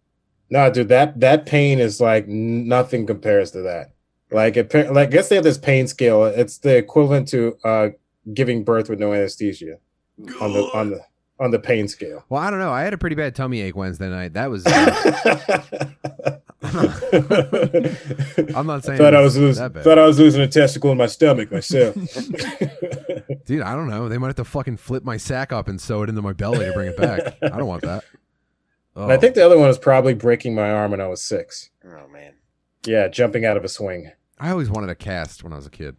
[0.49, 3.93] No, dude, that that pain is like nothing compares to that.
[4.31, 6.25] Like it, like I guess they have this pain scale.
[6.25, 7.89] It's the equivalent to uh
[8.33, 9.77] giving birth with no anesthesia
[10.39, 11.01] on the on the
[11.39, 12.23] on the pain scale.
[12.29, 12.71] Well, I don't know.
[12.71, 14.33] I had a pretty bad tummy ache Wednesday night.
[14.33, 14.65] That was.
[14.67, 15.59] uh,
[18.55, 19.83] I'm not saying thought I was losing that bad.
[19.83, 21.95] thought I was losing a testicle in my stomach myself.
[23.45, 23.61] dude.
[23.61, 24.09] I don't know.
[24.09, 26.65] They might have to fucking flip my sack up and sew it into my belly
[26.65, 27.37] to bring it back.
[27.43, 28.03] I don't want that.
[28.95, 29.09] Oh.
[29.09, 31.69] I think the other one was probably breaking my arm when I was six.
[31.85, 32.33] oh man,
[32.85, 34.11] Yeah, jumping out of a swing.
[34.39, 35.95] I always wanted a cast when I was a kid.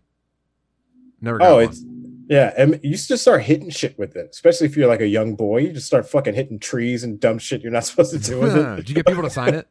[1.21, 2.14] Never got Oh, one.
[2.29, 5.07] It's yeah, and you just start hitting shit with it, especially if you're like a
[5.07, 5.59] young boy.
[5.59, 8.57] You just start fucking hitting trees and dumb shit you're not supposed to do with
[8.57, 8.77] it.
[8.77, 9.69] Did you get people to sign it?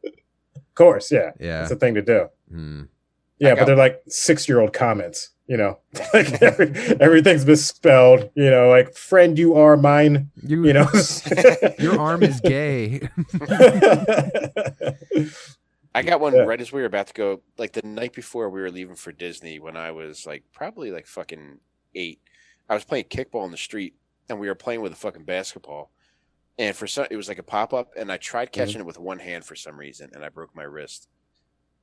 [0.56, 1.63] Of course, yeah, Yeah.
[1.63, 2.28] it's a thing to do.
[2.50, 2.82] Hmm.
[3.39, 5.80] Yeah, but they're like six year old comments, you know,
[6.13, 6.70] like every,
[7.02, 10.88] everything's misspelled, you know, like friend, you are mine, You, you know.
[11.80, 13.02] your arm is gay.
[15.96, 16.42] I got one Yeah.
[16.42, 17.42] right as we were about to go.
[17.58, 21.06] Like the night before we were leaving for Disney, when I was like probably like
[21.08, 21.60] fucking
[21.96, 22.20] eight.
[22.69, 23.95] I was playing kickball in the street,
[24.30, 25.91] and we were playing with a fucking basketball.
[26.58, 28.99] And for some, it was like a pop up, and I tried catching it with
[28.99, 31.08] one hand for some reason, and I broke my wrist.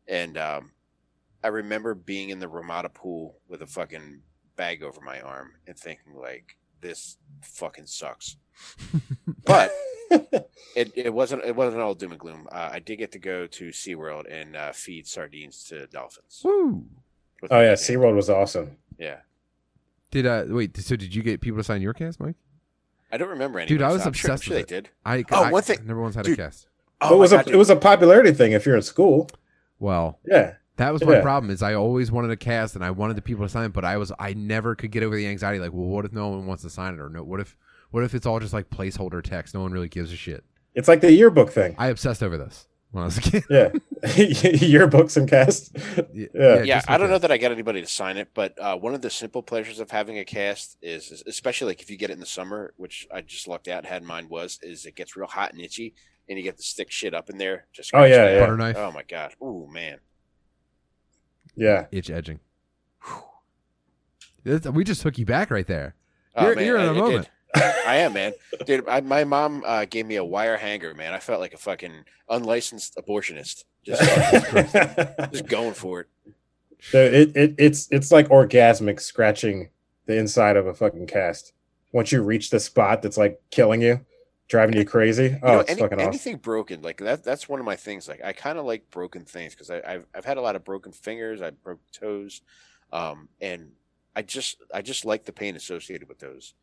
[0.06, 0.70] And um,
[1.42, 4.22] I remember being in the Ramada pool with a fucking
[4.56, 8.36] bag over my arm and thinking like, "This fucking sucks."
[9.44, 9.72] but
[10.10, 12.48] it, it wasn't it wasn't all doom and gloom.
[12.50, 16.42] Uh, I did get to go to SeaWorld and uh, feed sardines to dolphins.
[16.44, 16.84] Woo.
[17.50, 17.72] oh yeah.
[17.72, 18.76] SeaWorld was awesome.
[18.98, 19.18] Yeah.
[20.10, 20.76] Did uh wait?
[20.76, 22.36] So did you get people to sign your cast, Mike?
[23.12, 23.68] I don't remember any.
[23.68, 24.90] Dude, I was I'm sure, I'm obsessed sure with they did.
[25.04, 26.38] I Oh, I, one thing- I never once had dude.
[26.38, 26.68] a cast.
[27.00, 29.28] Oh, it was my a God, it was a popularity thing if you're in school.
[29.78, 30.54] Well, Yeah.
[30.76, 31.22] that was my Yeah.
[31.22, 31.50] problem.
[31.50, 33.84] Is I always wanted a cast and I wanted the people to sign, it, but
[33.84, 35.58] I was I never could get over the anxiety.
[35.58, 37.22] Like, well, what if no one wants to sign it, or no?
[37.24, 37.56] What if
[37.90, 39.54] what if it's all just like placeholder text?
[39.54, 40.44] No one really gives a shit.
[40.74, 41.74] It's like the yearbook thing.
[41.78, 43.44] I obsessed over this when I was a kid.
[43.50, 43.68] Yeah.
[44.02, 45.76] Yearbooks and cast.
[46.12, 46.62] Yeah, Yeah.
[46.62, 49.02] yeah, I don't know that I got anybody to sign it, but uh, one of
[49.02, 52.14] the simple pleasures of having a cast is, is- especially like if you get it
[52.14, 55.16] in the summer, which I just lucked out and had mine was, is it gets
[55.16, 55.94] real hot and itchy,
[56.28, 57.66] and you get to stick shit up in there.
[57.72, 58.40] Just Oh, yeah, yeah.
[58.40, 59.34] Butter knife, Oh my god.
[59.40, 59.98] Oh man.
[61.54, 61.86] Yeah.
[61.92, 62.40] itch edging.
[64.44, 65.94] That's- we just took you back right there.
[66.34, 67.30] Oh, You're- man, you're in I- a it did.
[67.54, 68.32] I am, man.
[68.66, 71.12] Dude, I, my mom uh, gave me a wire hanger, man.
[71.12, 73.64] I felt like a fucking unlicensed abortionist.
[73.84, 74.02] Just,
[75.32, 76.06] just going for it.
[76.82, 79.68] So it, it it's it's like orgasmic scratching
[80.06, 81.52] the inside of a fucking cast.
[81.92, 84.00] Once you reach the spot that's like killing you,
[84.48, 85.24] driving you crazy.
[85.24, 86.08] You Oh, know, it's any- fucking awesome.
[86.08, 87.24] anything broken, like that.
[87.24, 88.08] That's one of my things.
[88.08, 90.92] Like I kind of like broken things because I've I've had a lot of broken
[90.92, 91.42] fingers.
[91.42, 92.40] I broke toes,
[92.92, 93.72] um, and
[94.16, 96.54] I just I just like the pain associated with those.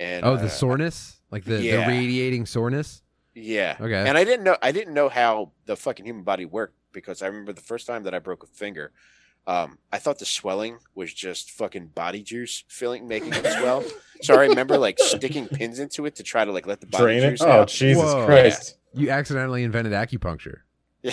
[0.00, 1.82] And Oh, the uh, soreness, like the, Yeah.
[1.82, 3.02] the radiating soreness.
[3.34, 3.76] Yeah.
[3.80, 4.08] Okay.
[4.08, 7.26] And I didn't know I didn't know how the fucking human body worked because I
[7.26, 8.90] remember the first time that I broke a finger,
[9.46, 13.84] um, I thought the swelling was just fucking body juice filling making it swell.
[14.20, 17.04] So I remember like sticking pins into it to try to like let the body
[17.04, 17.30] Drain it.
[17.30, 17.64] juice Oh.
[17.66, 18.26] Jesus Whoa.
[18.26, 18.76] Christ!
[18.92, 20.62] You accidentally invented acupuncture.
[21.04, 21.12] I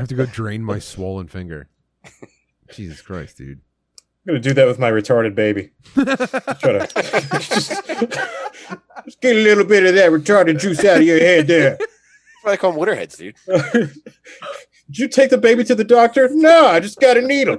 [0.00, 1.68] have to go drain my swollen finger.
[2.72, 3.60] Jesus Christ, dude.
[4.28, 5.70] I'm gonna do that with my retarded baby.
[5.94, 6.88] Try to
[7.40, 7.70] just,
[9.04, 11.76] just get a little bit of that retarded juice out of your head there.
[11.78, 11.92] That's
[12.42, 13.36] why they call them waterheads, dude.
[13.46, 13.92] Did
[14.90, 16.28] you take the baby to the doctor?
[16.32, 17.58] No, I just got a needle.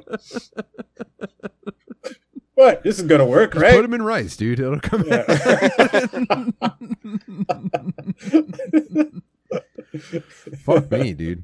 [2.55, 2.83] what?
[2.83, 3.85] This is gonna work, Just put right?
[3.85, 4.59] him in rice, dude.
[4.59, 5.25] It'll come out.
[10.59, 11.43] Fuck me, dude.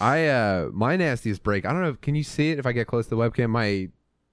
[0.00, 1.66] I uh my nastiest break.
[1.66, 1.94] I don't know.
[2.00, 3.50] Can you see it if I get close to the webcam?
[3.50, 3.88] My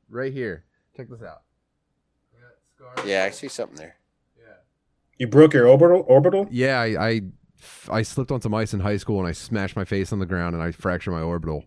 [0.10, 0.64] right here.
[0.96, 1.42] Check this out.
[3.06, 3.98] Yeah, I see something there.
[4.38, 4.54] Yeah.
[5.18, 6.06] You broke your orbital.
[6.08, 6.48] Orbital?
[6.50, 7.22] Yeah, I, I
[7.90, 10.26] I slipped on some ice in high school and I smashed my face on the
[10.26, 11.66] ground and I fractured my orbital.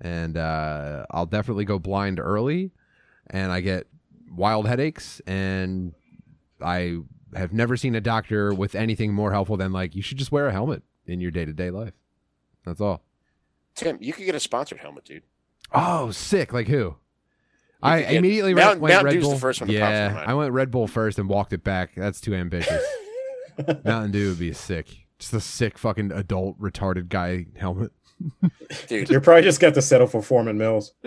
[0.00, 2.72] And uh, I'll definitely go blind early,
[3.30, 3.86] and I get
[4.30, 5.20] wild headaches.
[5.26, 5.94] And
[6.60, 6.98] I
[7.34, 10.48] have never seen a doctor with anything more helpful than like you should just wear
[10.48, 11.94] a helmet in your day to day life.
[12.64, 13.02] That's all.
[13.74, 15.22] Tim, you could get a sponsored helmet, dude.
[15.72, 16.52] Oh, sick!
[16.52, 16.96] Like who?
[17.82, 19.38] I get- immediately Mountain- went Mountain Red Dew's the Bull.
[19.38, 20.24] first one that pops in yeah.
[20.26, 21.92] I went Red Bull first and walked it back.
[21.96, 22.82] That's too ambitious.
[23.84, 24.88] Mountain Dew would be sick.
[25.18, 27.92] Just a sick fucking adult retarded guy helmet.
[28.86, 30.94] Dude, You're probably just got to settle for Forman Mills.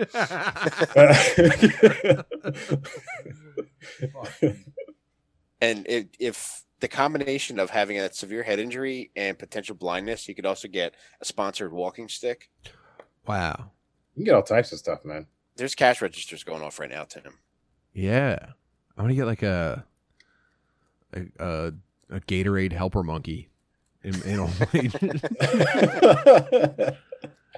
[5.60, 10.34] and it, if the combination of having that severe head injury and potential blindness, you
[10.34, 12.50] could also get a sponsored walking stick.
[13.26, 13.70] wow.
[14.14, 15.26] you can get all types of stuff, man.
[15.56, 17.38] There's cash registers going off right now, Tim.
[17.94, 18.38] Yeah.
[18.96, 19.84] I want to get like a
[21.14, 21.72] a, a,
[22.10, 23.48] a Gatorade helper monkey.
[24.02, 24.46] In, in a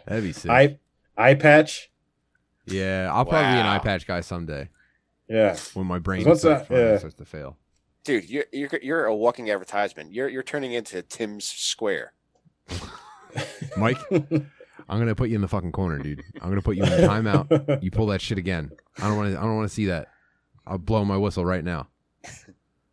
[0.06, 0.50] That'd be sick.
[0.50, 0.78] eye
[1.16, 1.90] eye patch.
[2.66, 3.74] yeah, I'll probably be an Wow.
[3.74, 4.68] eye patch guy someday
[5.28, 5.56] Yeah.
[5.74, 6.66] when my brain starts, that?
[6.70, 6.98] Yeah.
[6.98, 7.56] starts to fail.
[8.04, 10.12] Dude, you're you're you're a walking advertisement.
[10.12, 12.12] You're you're turning into Tim's Square.
[13.76, 13.98] Mike,
[14.88, 16.22] I'm gonna put you in the fucking corner, dude.
[16.40, 17.82] I'm gonna put you in timeout.
[17.82, 18.70] You pull that shit again.
[18.98, 19.38] I don't want to.
[19.38, 20.08] I don't want to see that.
[20.66, 21.88] I'll blow my whistle right now.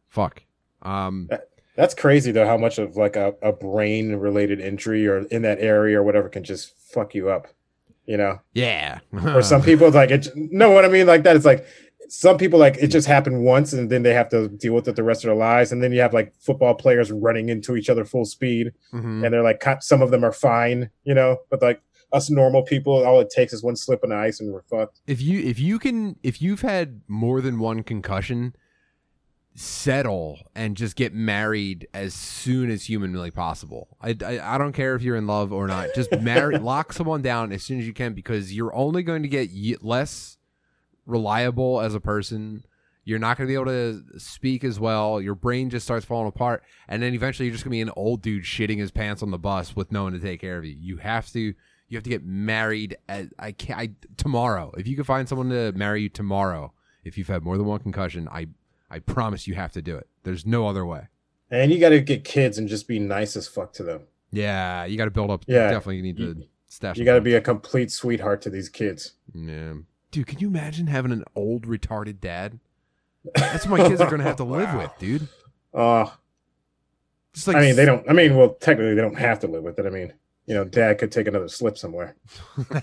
[0.08, 0.44] Fuck.
[0.82, 1.30] Um.
[1.76, 5.60] That's crazy though, how much of like a, a brain related injury or in that
[5.60, 7.48] area or whatever can just fuck you up.
[8.06, 8.40] You know?
[8.54, 9.00] Yeah.
[9.12, 11.08] Or some people like it know what I mean?
[11.08, 11.36] Like that.
[11.36, 11.66] It's like
[12.10, 14.96] some people like it just happened once and then they have to deal with it
[14.96, 15.72] the rest of their lives.
[15.72, 19.24] And then you have like football players running into each other full speed Mhm.
[19.24, 21.82] and they're like some of them are fine, you know, but like
[22.14, 25.02] us normal people, all it takes is one slip on ice and we're fucked.
[25.08, 28.56] If you if you can if you've had more than one concussion,
[29.58, 33.88] settle and just get married as soon as humanly possible.
[34.02, 35.90] I, I, I don't care if you're in love or not.
[35.96, 39.30] Just marry lock someone down as soon as you can because you're only going to
[39.30, 39.50] get
[39.84, 40.38] less
[41.06, 42.64] reliable as a person.
[43.04, 45.22] You're not going to be able to speak as well.
[45.22, 47.92] Your brain just starts falling apart, and then eventually you're just going to be an
[47.96, 50.66] old dude shitting his pants on the bus with no one to take care of
[50.66, 50.76] you.
[50.80, 51.40] You have to
[51.88, 52.98] you have to get married.
[53.08, 54.74] At, I can't I, tomorrow.
[54.76, 57.80] If you can find someone to marry you tomorrow, if you've had more than one
[57.80, 58.48] concussion, I
[58.90, 60.08] I promise you have to do it.
[60.24, 61.08] There's no other way.
[61.52, 64.02] And you got to get kids and just be nice as fuck to them.
[64.32, 65.46] Yeah, you got to build up.
[65.48, 65.70] Yeah.
[65.70, 66.98] definitely need to You- stash.
[66.98, 69.14] You got to be a complete sweetheart to these kids.
[69.34, 69.74] Yeah.
[70.16, 72.58] Dude, can you imagine having an old retarded dad?
[73.36, 74.78] That's what my kids are going to have to live Wow.
[74.80, 75.28] with, dude.
[75.74, 76.06] Uh,
[77.34, 78.10] Just like I mean, they don't.
[78.10, 79.86] I mean, well, technically, they don't have to live with it.
[79.86, 80.14] I mean,
[80.46, 82.16] you know, dad could take another slip somewhere.
[82.70, 82.80] they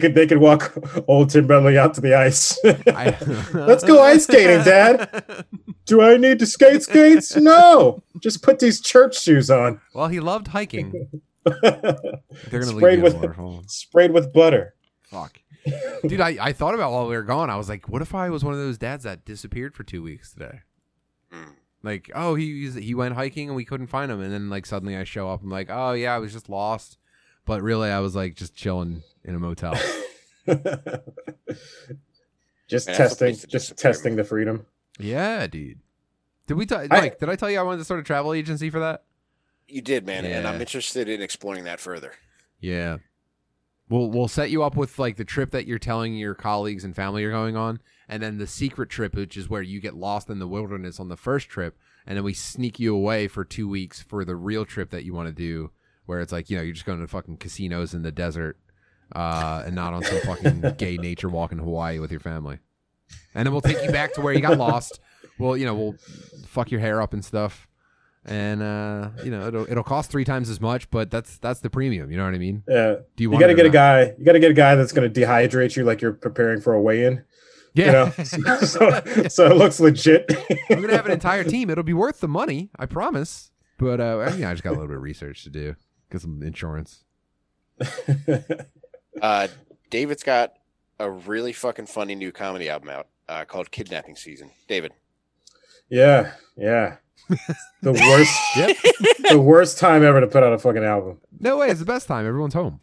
[0.00, 0.16] could.
[0.16, 0.76] They could walk
[1.06, 2.58] old Tim Bentley out to the ice.
[3.54, 5.44] Let's go ice skating, Dad.
[5.86, 7.36] Do I need to skate skates?
[7.36, 8.02] No.
[8.18, 9.80] Just put these church shoes on.
[9.94, 11.08] well, he loved hiking.
[11.44, 12.00] They're going
[12.50, 13.62] to leave Sprayed you with- a.
[13.68, 14.74] Sprayed with butter.
[15.10, 15.40] Fuck.
[16.06, 17.50] Dude, I, I thought about while we were gone.
[17.50, 20.02] I was like, what if I was one of those dads that disappeared for two
[20.02, 20.60] weeks today?
[21.32, 21.54] Mm.
[21.82, 24.66] Like, oh, he he's- he went hiking and we couldn't find him, and then like
[24.66, 25.42] suddenly I show up.
[25.42, 26.96] I'm like, oh yeah, I was just lost,
[27.44, 29.74] but really I was like just chilling in a motel.
[32.68, 34.64] Just Man, testing, just testing the freedom.
[35.00, 35.80] Yeah, dude.
[36.46, 36.86] Did we talk?
[36.90, 39.02] I- Mike, did I tell you I wanted to start a travel agency for that?
[39.66, 42.12] You did, man, and I'm interested in exploring that further.
[42.60, 42.98] Yeah.
[43.90, 46.94] We'll we'll set you up with like the trip that you're telling your colleagues and
[46.94, 50.30] family you're going on, and then the secret trip, which is where you get lost
[50.30, 51.76] in the wilderness on the first trip,
[52.06, 55.12] and then we sneak you away for two weeks for the real trip that you
[55.12, 55.72] want to do,
[56.06, 58.58] where it's like you know you're just going to fucking casinos in the desert,
[59.16, 62.60] uh, and not on some fucking gay nature walk in Hawaii with your family,
[63.34, 65.00] and then we'll take you back to where you got lost.
[65.40, 65.96] Well, you know we'll
[66.46, 67.66] fuck your hair up and stuff.
[68.24, 71.70] And uh, you know it'll it'll cost three times as much, but that's that's the
[71.70, 72.10] premium.
[72.10, 72.62] You know what I mean?
[72.68, 74.14] Yeah, Do you, you got to get a guy.
[74.18, 76.74] You got to get a guy that's going to dehydrate you like you're preparing for
[76.74, 77.24] a weigh-in.
[77.72, 80.30] Yeah, You know, so, so it looks legit.
[80.70, 81.70] I'm gonna have an entire team.
[81.70, 83.52] It'll be worth the money, I promise.
[83.78, 85.76] But uh, I, mean, I just got a little bit of research to do,
[86.10, 87.04] get some insurance.
[89.20, 89.48] Uh,
[89.90, 90.54] David's got
[90.98, 94.50] a really fucking funny new comedy album out uh, called Kidnapping Season.
[94.68, 94.92] David.
[95.88, 96.96] yeah, yeah.
[97.82, 98.76] The worst, Yep.
[99.30, 101.18] the worst time ever to put out a fucking album.
[101.38, 102.26] No way, it's the best time.
[102.26, 102.80] Everyone's home.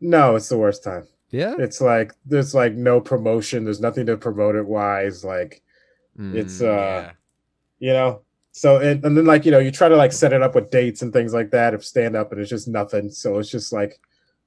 [0.00, 1.06] No, it's the worst time.
[1.30, 1.54] Yeah.
[1.58, 3.64] It's like there's like no promotion.
[3.64, 5.24] There's nothing to promote it wise.
[5.24, 5.62] Like
[6.18, 7.10] It's, Mm, uh,
[7.78, 8.20] you know.
[8.52, 10.70] So and, and then like you know you try to like set it up with
[10.70, 13.10] dates and things like that of stand up and it's just nothing.
[13.10, 13.98] So it's just like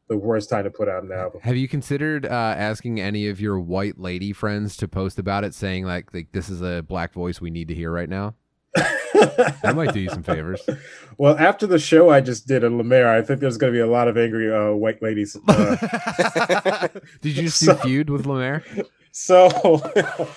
[0.07, 1.41] the worst time to put out an album.
[1.41, 5.53] Have you considered uh, asking any of your white lady friends to post about it,
[5.53, 8.35] saying like, like this is a black voice we need to hear right now?
[9.17, 10.61] That might do you some favors.
[11.17, 13.81] well, after the show I just did in Lemaire, I think there's going to be
[13.81, 15.37] a lot of angry uh, white ladies.
[15.47, 16.87] Uh,
[17.21, 18.63] Did you just So- feud with Lemaire?
[19.11, 19.49] so,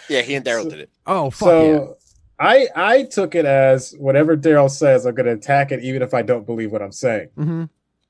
[0.09, 0.91] Yeah, he and Daryl did it.
[1.07, 1.97] Oh fuck so
[2.39, 6.15] I I took it as whatever Daryl says, I'm going to attack it, even if
[6.15, 7.29] I don't believe what I'm saying.
[7.37, 7.45] yeah.
[7.45, 7.65] hmm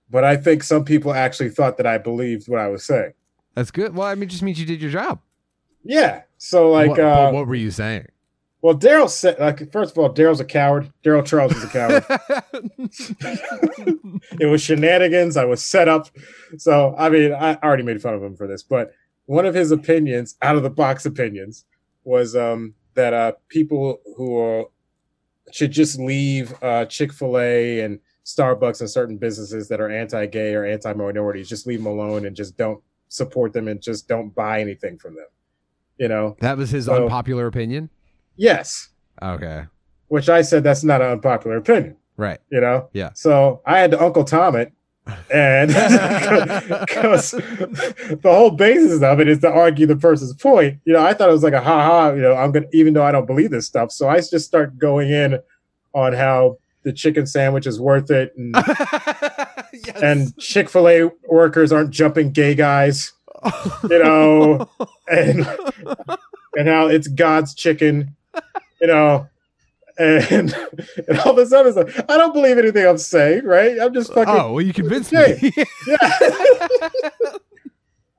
[0.08, 3.12] But I think some people actually thought that I believed what I was saying.
[3.54, 3.94] That's good.
[3.96, 5.20] Well, I mean, it just means you did your job.
[5.82, 6.22] Yeah.
[6.38, 8.06] So like, what, uh, what were you saying?
[8.62, 10.92] Well, Daryl said, like, first of all, Daryl's a coward.
[11.02, 12.04] Daryl Charles is a coward.
[14.40, 15.36] it was shenanigans.
[15.36, 16.08] I was set up.
[16.58, 18.92] So, I mean, I already made fun of him for this, but
[19.26, 21.64] one of his opinions, out of the box opinions,
[22.04, 24.64] was um, that uh, people who are,
[25.52, 30.26] should just leave uh, Chick fil A and Starbucks and certain businesses that are anti
[30.26, 34.06] gay or anti minorities, just leave them alone and just don't support them and just
[34.06, 35.26] don't buy anything from them.
[35.96, 36.36] You know?
[36.40, 37.90] that was his So- unpopular opinion.
[38.40, 38.88] Yes.
[39.22, 39.64] Okay.
[40.08, 41.96] Which I said that's not an unpopular opinion.
[42.16, 42.38] Right.
[42.50, 43.10] you know Yeah.
[43.14, 44.70] so i had to uncle tom it
[45.32, 45.68] and
[46.80, 51.14] because the whole basis of it is to argue the person's point you know i
[51.14, 53.24] thought it was like a ha ha you know i'm gonna even though i don't
[53.24, 55.38] believe this stuff so i just start going in
[55.94, 58.54] on how the chicken sandwich is worth it and,
[59.72, 60.02] yes.
[60.02, 63.14] and chick-fil-a workers aren't jumping gay guys
[63.88, 64.68] you know
[65.10, 65.46] and
[66.58, 68.14] and how it's god's chicken
[68.80, 69.28] you know
[69.98, 70.54] and,
[71.08, 73.92] and all of a sudden it's like i don't believe anything i'm saying right i'm
[73.92, 75.38] just fucking oh, well, you convinced Hey.
[75.42, 75.52] me.
[75.86, 76.08] yeah.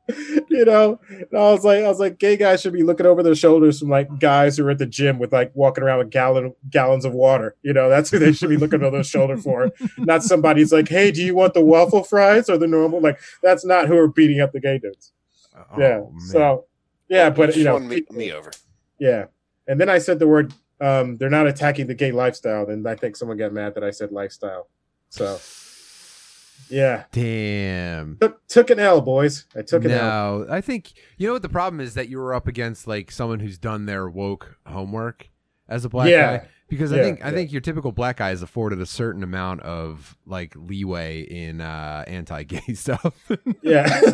[0.50, 3.24] you know, and I was like, I was like, gay guys should be looking over
[3.24, 6.10] their shoulders from like guys who are at the gym with like walking around with
[6.10, 7.56] gallon gallons of water.
[7.62, 9.72] You know, that's who they should be looking over their shoulder for.
[10.00, 13.00] Not somebody's like, hey, do you want the waffle fries or the normal?
[13.00, 15.14] Like, that's not who are beating up the gay dudes.
[15.56, 15.98] Oh, yeah.
[16.00, 16.20] man.
[16.20, 16.66] So,
[17.08, 18.52] yeah, but you know, won me, me over.
[19.00, 19.26] yeah.
[19.72, 22.66] And then I said the word, um, they're not attacking the gay lifestyle.
[22.66, 24.68] Then I think someone got mad that I said lifestyle.
[25.10, 25.40] So,
[26.70, 28.18] yeah, Damn.
[28.20, 29.46] took, took an L, boys.
[29.56, 29.98] I took an L.
[29.98, 33.12] No, I think you know what the problem is that you were up against like
[33.12, 35.30] someone who's done their woke homework
[35.70, 36.38] as a black Yeah.
[36.38, 36.48] guy.
[36.68, 39.62] Because I Yeah, think I think your typical black guy is afforded a certain amount
[39.62, 43.30] of like leeway in uh, anti-gay stuff.
[43.62, 43.88] Yeah.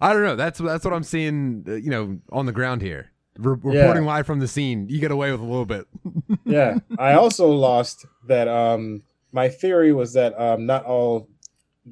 [0.00, 0.36] I don't know.
[0.36, 1.64] That's that's what I'm seeing.
[1.68, 3.80] uh, You know, on the ground here, Re- Yeah.
[3.80, 4.88] reporting live from the scene.
[4.88, 5.86] You get away with a little bit.
[6.44, 6.78] yeah.
[6.98, 11.28] I also lost that um my theory was that um not all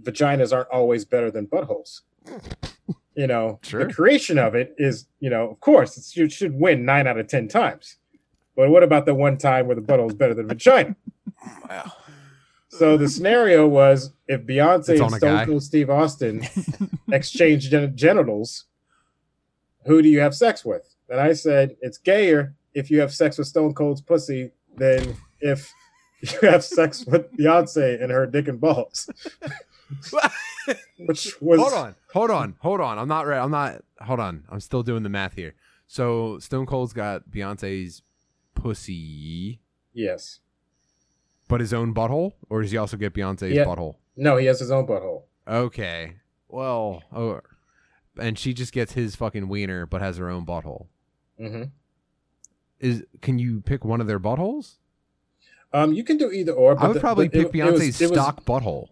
[0.02, 2.00] vaginas aren't always better than buttholes.
[3.16, 3.86] You know, Sure.
[3.86, 7.16] the creation of it is, you know, of course, it's, you should win nine out
[7.16, 7.98] of 10 times.
[8.56, 10.96] But what about the one time where the butthole is better than vagina?
[11.70, 11.92] Wow.
[12.70, 15.34] So the scenario was if Beyonce and on a guy.
[15.36, 16.42] Stone Cold Steve Austin
[17.12, 18.64] exchange gen- genitals,
[19.86, 20.93] who do you have sex with?
[21.08, 25.72] And I said it's gayer if you have sex with Stone Cold's pussy than if
[26.20, 29.08] you have sex with Beyonce and her dick and balls.
[30.98, 32.98] Which was hold on, hold on, hold on.
[32.98, 33.38] I'm not right.
[33.38, 33.82] I'm not.
[34.00, 34.44] Hold on.
[34.48, 35.54] I'm still doing the math here.
[35.86, 38.02] So Stone Cold's got Beyonce's
[38.54, 39.60] pussy,
[39.92, 40.40] yes.
[41.48, 43.64] but his own butthole, or does he also get Beyonce's Yeah.
[43.64, 43.96] butthole?
[44.16, 45.24] No, he has his own butthole.
[45.46, 46.14] Okay.
[46.48, 47.40] Well, oh,
[48.18, 50.86] and she just gets his fucking wiener, but has her own butthole.
[51.38, 51.64] Hmm
[52.80, 54.76] Is can you pick one of their buttholes?
[55.72, 56.74] Um, you can do either or.
[56.76, 58.88] But I would the- probably but it- pick it was- Beyonce's it was- stock butthole.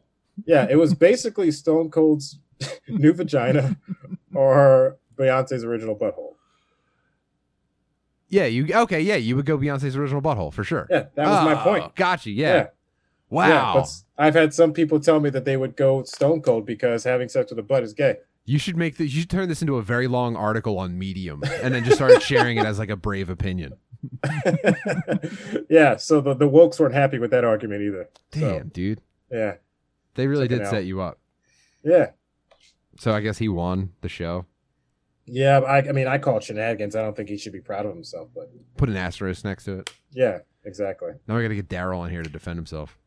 [0.47, 2.39] Yeah, it was basically Stone Cold's
[2.89, 3.77] new vagina
[4.35, 6.35] or Beyonce's original butthole.
[8.29, 9.01] Yeah, you okay?
[9.01, 10.87] Yeah, you would go Beyonce's original butthole for sure.
[10.91, 11.95] Yeah, that was my Oh, point.
[11.95, 12.31] Gotcha.
[12.31, 12.55] Yeah.
[12.55, 12.67] Yeah.
[13.29, 13.49] Wow.
[13.49, 13.89] Yeah, but
[14.19, 17.51] I've had some people tell me that they would go Stone Cold because having sex
[17.51, 18.17] with a butt is gay.
[18.45, 19.13] You should make this.
[19.15, 22.23] you should turn this into a very long article on Medium, and then just start
[22.23, 23.75] sharing it as like a brave opinion.
[25.69, 28.09] yeah, so the, the wokes weren't happy with that argument either.
[28.31, 29.55] Damn, dude, Yeah,
[30.15, 31.19] they really Check did set you up.
[31.85, 32.11] yeah,
[32.99, 34.47] So I guess he won the show.
[35.27, 35.59] yeah.
[35.61, 36.97] I, I mean, I call it shenanigans.
[36.97, 39.79] I don't think he should be proud of himself, but Put an asterisk next to
[39.81, 39.91] it.
[40.11, 41.13] yeah, exactly.
[41.29, 42.99] Now we got to get Daryl on here to defend himself.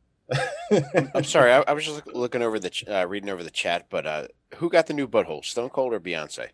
[1.13, 3.85] I'm sorry, I, I was just looking over the ch- uh, reading over the chat,
[3.89, 6.47] but uh, who got the new butthole, Stone Cold or Beyonce?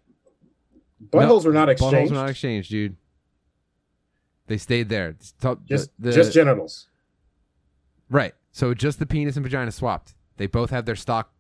[1.10, 2.12] Buttholes were not Buttholes exchanged.
[2.12, 2.96] were not exchanged, dude.
[4.48, 5.10] They stayed there.
[5.10, 6.88] It's t- just the- the- just genitals.
[8.10, 8.34] right.
[8.52, 10.14] So just the penis and vagina swapped.
[10.36, 11.32] They both have their stock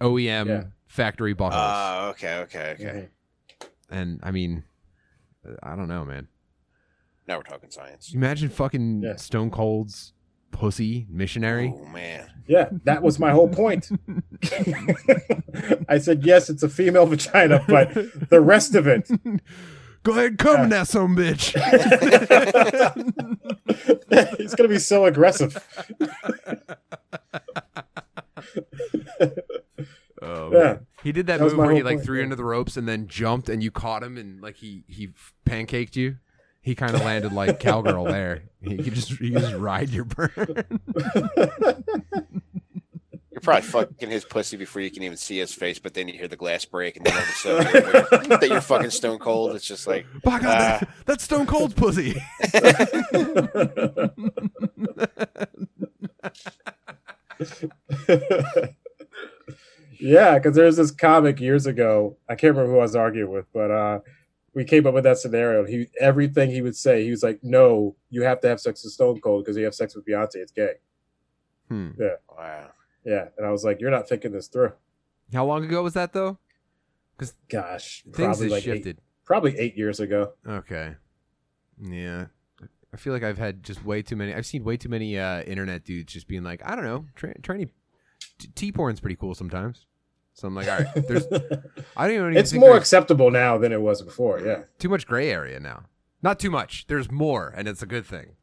[0.00, 0.64] OEM Yeah.
[0.86, 1.52] factory buttholes.
[1.54, 3.08] Oh, okay, okay, okay.
[3.60, 3.68] Mhm.
[3.90, 4.64] and I mean,
[5.62, 6.28] I don't know, man.
[7.26, 8.12] Now we're talking science.
[8.12, 9.16] Imagine fucking Yeah.
[9.16, 10.12] Stone Cold's
[10.50, 11.72] pussy missionary.
[11.76, 13.88] Oh man, Yeah, that was my whole point.
[15.88, 17.92] I said yes, it's a female vagina, but
[18.30, 19.08] the rest of it.
[20.04, 20.62] Go ahead, come Yeah.
[20.64, 21.52] in that some bitch.
[24.38, 25.56] He's gonna be so aggressive.
[30.20, 30.58] Oh, Yeah.
[30.58, 30.86] man.
[31.04, 32.24] He did that, That move where he like point, threw you yeah.
[32.24, 35.10] into the ropes and then jumped and you caught him and like he he
[35.46, 36.16] pancaked you.
[36.68, 38.42] He kind of landed like cowgirl there.
[38.60, 40.30] He could just he could just ride your burn.
[43.30, 46.14] you're probably fucking his pussy before you can even see his face, but then you
[46.18, 49.18] hear the glass break, and then all of a sudden you're- that you're fucking Stone
[49.18, 49.56] Cold.
[49.56, 50.78] It's just like, By God, Ah.
[50.80, 52.22] that, that's Stone Cold's pussy.
[60.00, 62.16] yeah, because there's this comic years ago.
[62.28, 64.00] I can't remember who I was arguing with, but uh,
[64.58, 65.64] we came up with that scenario.
[65.64, 68.92] He everything he would say, he was like, "No, you have to have sex with
[68.92, 70.34] Stone Cold because you have sex with Beyonce.
[70.34, 70.72] It's gay."
[71.68, 71.90] Hmm.
[72.36, 72.70] wow.
[73.04, 74.72] Yeah, and I was like, "You're not thinking this through."
[75.32, 76.38] How long ago was that though?
[77.16, 78.98] Because Gosh, Things probably have like eight, shifted.
[79.24, 80.32] probably eight years ago.
[80.44, 80.96] Okay.
[81.80, 82.26] Yeah.
[82.92, 84.34] I feel like I've had just way too many.
[84.34, 87.38] I've seen way too many uh, internet dudes just being like, I don't know, tra-
[87.40, 87.68] tranny
[88.56, 89.86] T porn's pretty cool sometimes.
[90.38, 91.26] So I'm like, all right, there's.
[91.96, 92.36] I don't even.
[92.36, 94.38] it's more acceptable now than it was before.
[94.38, 94.62] Yeah.
[94.78, 95.86] too much gray area now.
[96.22, 96.86] Not too much.
[96.86, 98.36] There's more, and it's a good thing.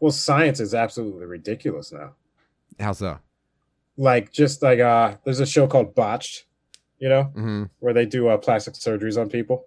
[0.00, 2.14] Well, science is absolutely ridiculous now.
[2.80, 3.20] How so?
[3.96, 6.46] Like just like uh, there's a show called Botched,
[6.98, 7.62] you know, Mm-hmm.
[7.78, 9.66] where they do uh, plastic surgeries on people.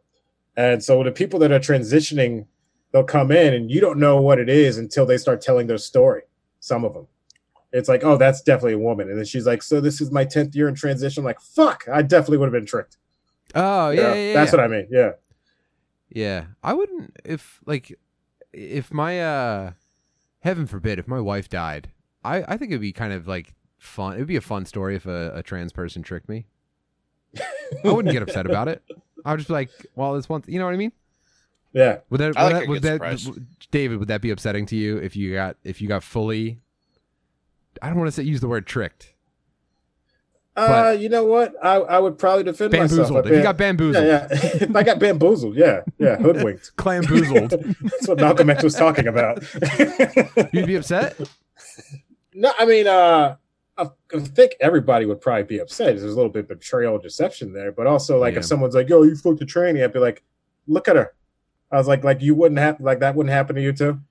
[0.57, 2.47] And so the people that are transitioning,
[2.91, 5.77] they'll come in and you don't know what it is until they start telling their
[5.77, 6.23] story.
[6.59, 7.07] Some of them.
[7.73, 9.09] It's like, oh, that's definitely a woman.
[9.09, 11.21] And then she's like, so this is my 10th year in transition.
[11.21, 12.97] I'm like, fuck, I definitely would have been tricked.
[13.55, 14.13] Oh You yeah, know?
[14.13, 14.33] yeah, yeah.
[14.33, 14.87] That's what I mean.
[14.89, 15.11] Yeah.
[16.09, 17.97] Yeah, I wouldn't if like
[18.51, 19.71] if my uh
[20.41, 21.89] heaven forbid if my wife died.
[22.23, 24.15] I I think it'd be kind of like fun.
[24.15, 26.47] It'd be a fun story if a, a trans person tricked me.
[27.37, 28.83] I wouldn't get upset about it.
[29.23, 30.43] I would just be like, well, it's one.
[30.47, 30.91] You know what I mean?
[31.73, 31.99] Yeah.
[32.09, 33.99] Would that, I would like that, a would good that David?
[33.99, 36.59] Would that be upsetting to you if you got if you got fully?
[37.81, 39.13] I don't want to say use the word tricked.
[40.55, 41.53] Uh, you know what?
[41.63, 43.09] I, I would probably defend myself.
[43.09, 43.25] Bamboozled.
[43.25, 44.67] I If you got bamboozled, yeah, yeah.
[44.75, 46.75] I got bamboozled, yeah, yeah, hoodwinked.
[46.75, 47.51] clamboozled,
[47.81, 49.41] That's what Malcolm X was talking about.
[50.53, 51.17] you'd be upset.
[52.33, 53.35] No, I mean, uh,
[53.77, 55.97] I I think everybody would probably be upset.
[55.97, 58.39] There's a little bit of betrayal and deception there, but also like Yeah.
[58.39, 60.21] if someone's like, "Yo, you fucked a tranny," I'd be like,
[60.67, 61.13] "Look at her."
[61.71, 64.01] I was like, "Like you wouldn't have like that wouldn't happen to you too."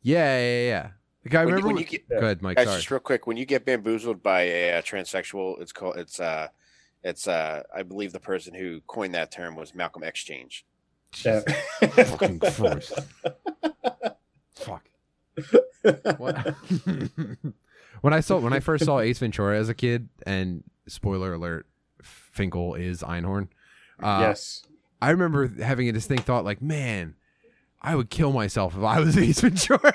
[0.00, 0.88] Yeah, yeah, yeah.
[1.24, 1.30] Yeah.
[1.30, 1.66] Like, I When you, remember.
[1.68, 2.56] when when- you get, Go ahead, Mike.
[2.56, 2.76] guys, sorry.
[2.78, 6.48] just real quick, when you get bamboozled by a, uh transsexual, it's called it's uh
[7.04, 10.64] it's uh I believe the person who coined that term was Malcolm Exchange.
[11.24, 11.40] Yeah.
[11.80, 12.98] Fucking Christ.
[14.54, 14.88] Fuck.
[16.18, 16.54] What?
[18.00, 21.66] when I saw when I first saw Ace Ventura as a kid, and spoiler alert,
[22.02, 23.48] Finkel is Einhorn.
[24.02, 24.64] Uh, yes.
[25.00, 27.14] I remember having a distinct thought, like, man,
[27.84, 29.92] I would kill myself if I was Ace Ventura.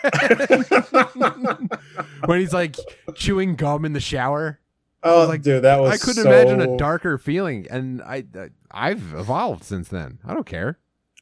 [2.25, 2.75] when he's like
[3.15, 4.59] chewing gum in the shower,
[5.03, 5.91] oh, like, dude, that was.
[5.93, 10.19] I couldn't so- imagine a darker feeling, and I, I I've evolved since then.
[10.25, 10.79] I don't care.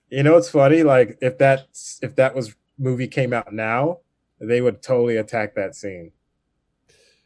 [0.09, 0.84] You know, it's funny.
[0.84, 1.68] Like if that
[2.01, 3.99] if that was movie came out now,
[4.39, 6.11] they would totally attack that scene.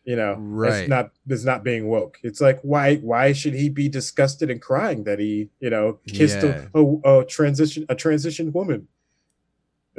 [0.06, 0.82] You know, Right.
[0.82, 2.20] It's not it's not being woke.
[2.24, 6.42] It's like why why should he be disgusted and crying that he you know kissed
[6.42, 6.66] Yeah.
[6.74, 8.88] a, a, a transition a transitioned woman?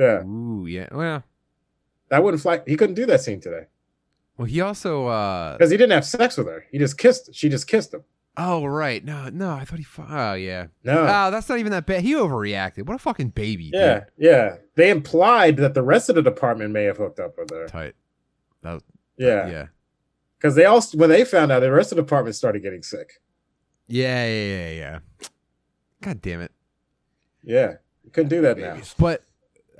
[0.01, 0.89] Yeah, Ooh, yeah.
[0.91, 1.23] Well,
[2.09, 2.63] that wouldn't fly.
[2.67, 3.67] He couldn't do that scene today
[4.41, 5.07] well, he also.
[5.07, 6.65] uh because he didn't have sex with her.
[6.73, 7.35] He just kissed.
[7.35, 8.05] She just kissed him.
[8.39, 9.05] Oh, right.
[9.05, 9.51] No, no.
[9.51, 9.85] I thought he.
[9.85, 10.69] fu- Oh, yeah.
[10.83, 11.03] No.
[11.03, 12.01] Oh, that's not even that bad.
[12.01, 12.87] He overreacted.
[12.87, 13.65] What a fucking baby.
[13.65, 13.75] dude.
[13.75, 14.57] yeah, yeah.
[14.77, 17.67] They implied that the rest of the department may have hooked up with her.
[17.67, 17.95] Tight.
[18.63, 18.83] That,
[19.19, 19.67] Yeah, yeah.
[20.39, 23.21] because they all when they found out, the rest of the department started getting sick.
[23.89, 24.99] Yeah, yeah, yeah, yeah.
[26.01, 26.53] God damn it.
[27.43, 27.75] Yeah,
[28.05, 28.79] you couldn't do that now.
[28.97, 29.23] But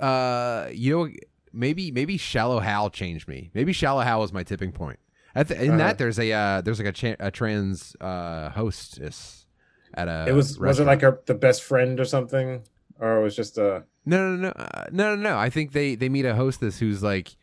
[0.01, 1.09] uh, you know,
[1.53, 3.51] maybe maybe Shallow Hal changed me.
[3.53, 4.99] Maybe Shallow Hal was my tipping point.
[5.33, 5.77] At the, in Uh-huh.
[5.77, 9.45] that, there's a uh, there's like a, cha- a trans uh, hostess
[9.93, 10.25] at a.
[10.27, 12.63] it was was it like a, the best friend or something,
[12.99, 15.37] or it was just a No, no, no, uh, no, no, no.
[15.37, 17.35] I think they they meet a hostess who's like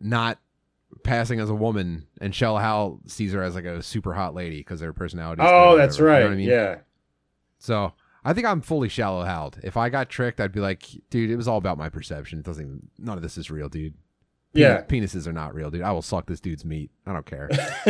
[0.00, 0.38] not
[1.04, 4.58] passing as a woman, and Shallow Hal sees her as like a super hot lady
[4.58, 5.42] because her personality.
[5.44, 6.22] oh, that's right.
[6.22, 6.48] You know I mean?
[6.48, 6.76] Yeah,
[7.58, 7.92] So
[8.24, 9.58] I think I'm fully shallow held.
[9.62, 12.38] If I got tricked, I'd be like, dude, it was all about my perception.
[12.38, 12.88] It doesn't even.
[12.98, 13.94] None of this is real, dude.
[14.54, 14.82] Penis- yeah.
[14.82, 15.82] penises are not real, dude.
[15.82, 16.90] I will suck this dude's meat.
[17.06, 17.48] I don't care.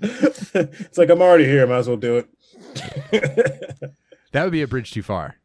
[0.00, 1.66] it's like I'm already here.
[1.66, 2.28] Might as well do it.
[4.32, 5.36] that would be a bridge too far.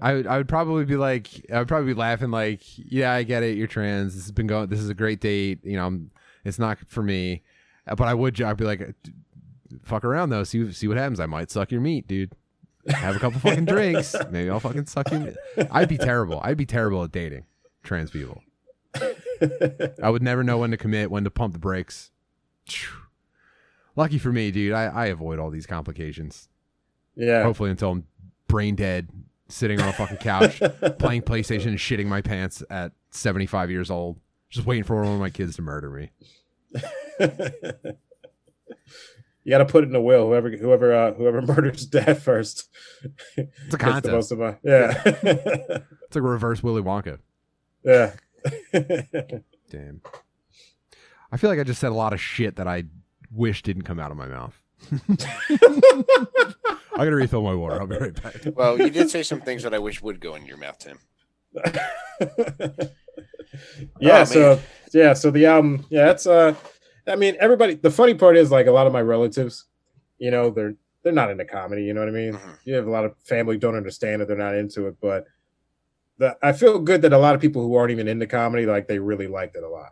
[0.00, 3.22] I would I would probably be like I would probably be laughing like yeah I
[3.22, 5.86] get it you're trans this has been going this is a great date you know
[5.86, 6.10] I'm,
[6.44, 7.42] it's not for me
[7.86, 9.12] but I would I'd be like "D-
[9.82, 10.44] fuck around though.
[10.44, 11.20] See see what happens.
[11.20, 12.32] I might suck your meat dude.
[12.88, 14.14] Have a couple fucking drinks.
[14.30, 15.34] Maybe I'll fucking suck your meat.
[15.70, 16.40] I'd be terrible.
[16.42, 17.44] I'd be terrible at dating
[17.82, 18.42] trans people.
[20.02, 22.10] I would never know when to commit when to pump the brakes.
[23.96, 26.48] Lucky for me dude I, I avoid all these complications.
[27.16, 27.42] Yeah.
[27.42, 28.06] hopefully until I'm
[28.46, 29.08] brain dead,
[29.48, 30.60] sitting on a fucking couch,
[30.98, 34.18] playing PlayStation and shitting my pants at 75 years old,
[34.50, 36.10] just waiting for one of my kids to murder me.
[39.44, 40.26] You got to put it in a will.
[40.26, 42.68] Whoever, whoever, uh, whoever murders dad first.
[43.02, 44.12] It's a gets the contest.
[44.12, 47.18] most of my, yeah, It's like a reverse Willy Wonka.
[47.84, 48.12] yeah.
[49.70, 50.00] Damn.
[51.30, 52.84] I feel like I just said a lot of shit that I
[53.30, 54.58] wish didn't come out of my mouth.
[54.90, 55.42] I
[56.96, 57.80] gotta refill my water.
[57.80, 58.36] I'll be right back.
[58.54, 60.98] Well, you did say some things that I wish would go in your mouth, Tim.
[64.00, 64.20] yeah.
[64.20, 64.60] Oh, so
[64.92, 65.12] yeah.
[65.14, 65.86] So the album.
[65.90, 66.10] Yeah.
[66.10, 66.54] It's uh.
[67.08, 67.74] I mean, everybody.
[67.74, 69.64] The funny part is like a lot of my relatives.
[70.18, 71.84] You know, they're they're not into comedy.
[71.84, 72.34] You know what I mean?
[72.34, 72.58] Mhm.
[72.64, 74.28] You have a lot of family who don't understand it.
[74.28, 75.24] They're not into it, but.
[76.20, 78.88] The, I feel good that a lot of people who aren't even into comedy, like
[78.88, 79.90] they really liked it a lot.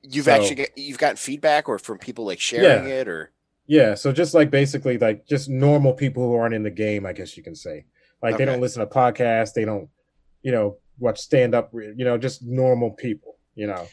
[0.00, 2.94] You've So- actually get, you've gotten feedback or from people like sharing Yeah.
[3.00, 3.32] it or
[3.66, 7.12] Yeah, so just like basically like just normal people who aren't in the game, I
[7.14, 7.86] guess you can say.
[8.22, 9.88] Like they don't listen to podcasts, they don't,
[10.42, 13.88] you know, watch stand up, you know, just normal people, you know,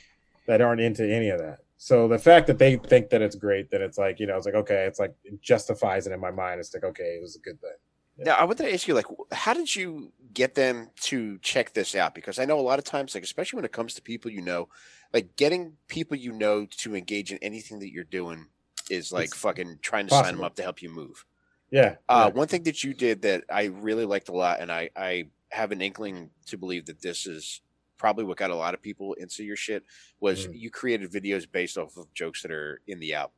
[0.45, 1.57] that aren't into any of that.
[1.81, 4.45] So the fact that they think that it's great, that it's like, you know, it's
[4.45, 6.59] like okay, it's like it justifies it in my mind.
[6.59, 7.71] It's like okay, it was a good thing.
[8.17, 11.95] Now, I wanted to ask you, like, how did you get them to check this
[11.95, 12.13] out?
[12.13, 14.41] Because I know a lot of times, like, especially when it comes to people you
[14.41, 14.67] know,
[15.13, 18.47] like getting people you know to engage in anything that you're doing
[18.89, 21.25] is like It's fucking trying to sign them up to help you move.
[21.71, 21.95] Yeah.
[22.09, 22.37] Uh, yeah.
[22.37, 25.71] One thing that you did that I really liked a lot, and I, I have
[25.71, 27.61] an inkling to believe that this is
[27.99, 29.83] probably what got a lot of people into your shit
[30.19, 30.57] was Mhm.
[30.59, 33.35] you created videos based off of jokes that are in the album.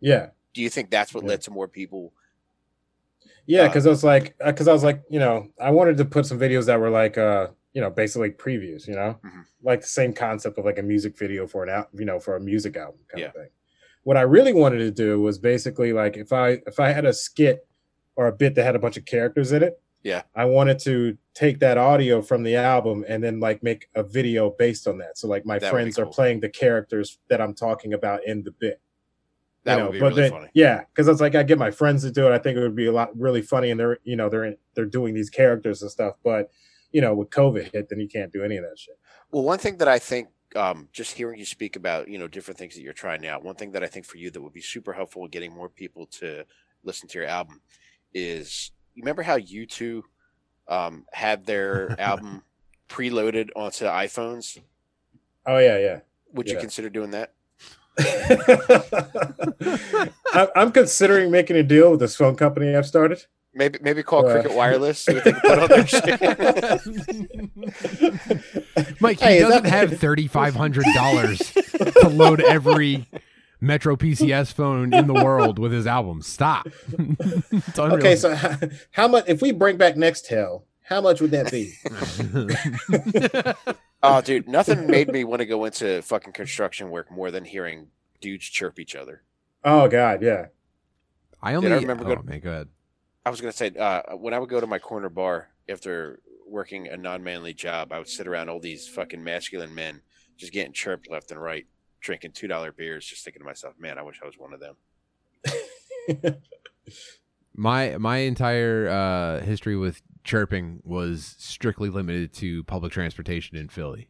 [0.00, 0.30] yeah.
[0.52, 1.28] Do you think that's what Yeah.
[1.30, 2.12] led to more people?
[3.46, 6.04] Yeah, Uh, because I was like, because I was like, you know, I wanted to
[6.04, 9.44] put some videos that were like, uh, you know, basically previews, you know, Mhm.
[9.62, 12.34] like the same concept of like a music video for an out, you know, for
[12.34, 13.26] a music album kind Yeah.
[13.28, 13.50] of thing.
[14.02, 17.12] What I really wanted to do was basically like if I if I had a
[17.12, 17.66] skit
[18.16, 20.22] or a bit that had a bunch of characters in it, Yeah.
[20.34, 24.50] I wanted to take that audio from the album and then like make a video
[24.50, 25.18] based on that.
[25.18, 26.06] So like my That friends cool.
[26.06, 28.80] are playing the characters that I'm talking about in the bit
[29.64, 30.48] That you know, would be but really then, funny.
[30.54, 32.32] Yeah, because it's like I get my friends to do it.
[32.32, 34.56] I think it would be a lot really funny, and they're you know they're in,
[34.74, 36.14] they're doing these characters and stuff.
[36.24, 36.50] But
[36.92, 38.98] you know, with COVID hit, then you can't do any of that shit.
[39.30, 42.58] Well, one thing that I think, um, just hearing you speak about, you know, different
[42.58, 44.60] things that you're trying out, one thing that I think for you that would be
[44.60, 46.44] super helpful in getting more people to
[46.82, 47.60] listen to your album
[48.12, 50.02] is you remember how U2
[50.68, 52.42] um, had their album
[52.88, 54.58] preloaded onto iPhones?
[55.46, 56.00] Oh yeah, yeah.
[56.32, 57.32] Would you consider doing that?
[60.32, 63.24] I'm, I'm considering making a deal with this phone company I've started.
[63.52, 65.84] Maybe maybe call Uh, Cricket Wireless see what they can put on their.
[69.00, 71.38] Mike, he Hey, doesn't that- have thirty five hundred dollars
[72.00, 73.08] to load every
[73.60, 76.22] Metro PCS phone in the world with his album.
[76.22, 76.68] Stop.
[77.78, 78.56] Okay, so how,
[78.92, 80.62] how much if we bring back Next Nextel?
[80.82, 81.74] How much would that be?
[84.02, 87.88] Oh, dude, nothing made me want to go into fucking construction work more than hearing
[88.22, 89.22] dudes chirp each other.
[89.62, 90.46] oh God, yeah.
[91.42, 92.68] I only I remember oh, good- man, go ahead.
[93.26, 96.88] I was gonna say uh, when I would go to my corner bar after working
[96.88, 100.00] a non-manly job, I would sit around all these fucking masculine men
[100.38, 101.66] just getting chirped left and right,
[102.00, 104.60] drinking two dollar beers, just thinking to myself, man, I wish I was one of
[104.60, 104.76] them.
[107.54, 114.08] My my entire uh, history with chirping was strictly limited to public transportation in Philly.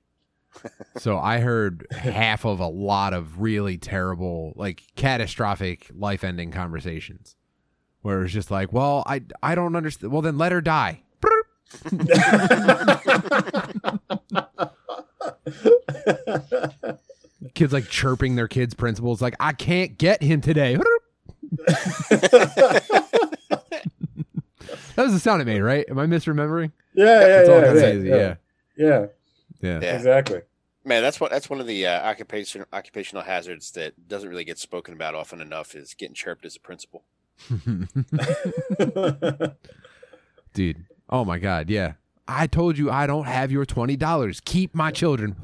[0.98, 7.34] so I heard half of a lot of really terrible, like catastrophic, life-ending conversations,
[8.02, 10.12] where it's just like, "Well, I I don't understand.
[10.12, 11.02] Well, then let her die."
[17.60, 20.78] Kids like chirping their kids' principals, like, "I can't get him today."
[24.96, 25.84] That was the sound it made, right?
[25.90, 26.72] Am I misremembering?
[26.94, 28.34] yeah, yeah, It's all yeah, kinda yeah, easy, yeah, yeah.
[28.76, 29.06] yeah,
[29.60, 29.80] Yeah.
[29.82, 29.94] Yeah.
[29.96, 30.40] exactly.
[30.86, 34.58] Man, that's what that's one of the uh, occupation occupational hazards that doesn't really get
[34.58, 37.04] spoken about often enough is getting chirped as a principal.
[40.54, 40.86] Dude.
[41.10, 41.92] Oh my god, yeah.
[42.26, 44.40] I told you I don't have your twenty dollars.
[44.40, 45.36] Keep my children.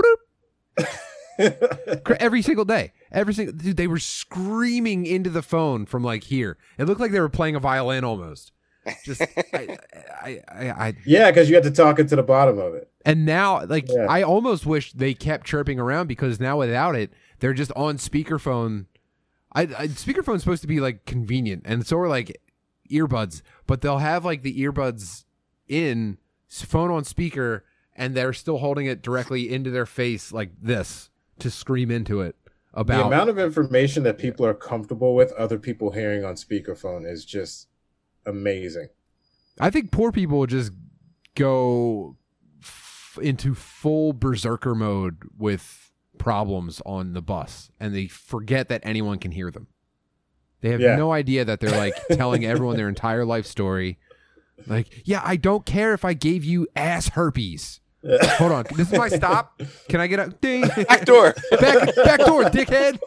[1.39, 2.93] Every single day.
[3.13, 6.57] Every single dude, they were screaming into the phone from like here.
[6.79, 8.53] It looked like they were playing a violin almost.
[9.05, 9.21] Just
[9.53, 9.79] I,
[10.23, 12.89] I, I, I yeah, because you had to talk it to the bottom of it.
[13.05, 14.07] and now like Yeah.
[14.09, 18.87] I almost wish they kept chirping around because now without it, they're just on speakerphone.
[19.53, 22.41] I, I speakerphone's supposed to be like convenient, and so are like
[22.91, 25.25] earbuds, but they'll have like the earbuds
[25.67, 26.19] in
[26.49, 27.65] phone on speaker,
[27.97, 32.37] and they're still holding it directly into their face like this to scream into it
[32.75, 37.11] about The amount of information that people are comfortable with other people hearing on speakerphone
[37.11, 37.69] is just
[38.25, 38.89] amazing.
[39.59, 40.73] I think poor people just
[41.35, 42.17] go
[42.63, 49.19] f- into full berserker mode with problems on the bus and they forget that anyone
[49.19, 49.67] can hear them.
[50.63, 50.97] They have Yeah.
[50.97, 53.99] no idea that they're like telling everyone their entire life story.
[54.67, 57.81] Like, yeah, I don't care if I gave you ass herpes.
[58.39, 58.65] Hold on.
[58.75, 59.61] This is my stop.
[59.89, 60.63] Can I get a ding?
[60.89, 61.35] Back door.
[61.61, 62.99] back, back door, dickhead.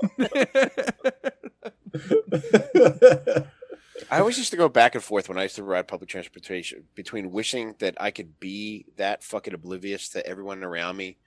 [4.11, 6.85] I always used to go back and forth when I used to ride public transportation
[6.95, 11.17] between wishing that I could be that fucking oblivious to everyone around me,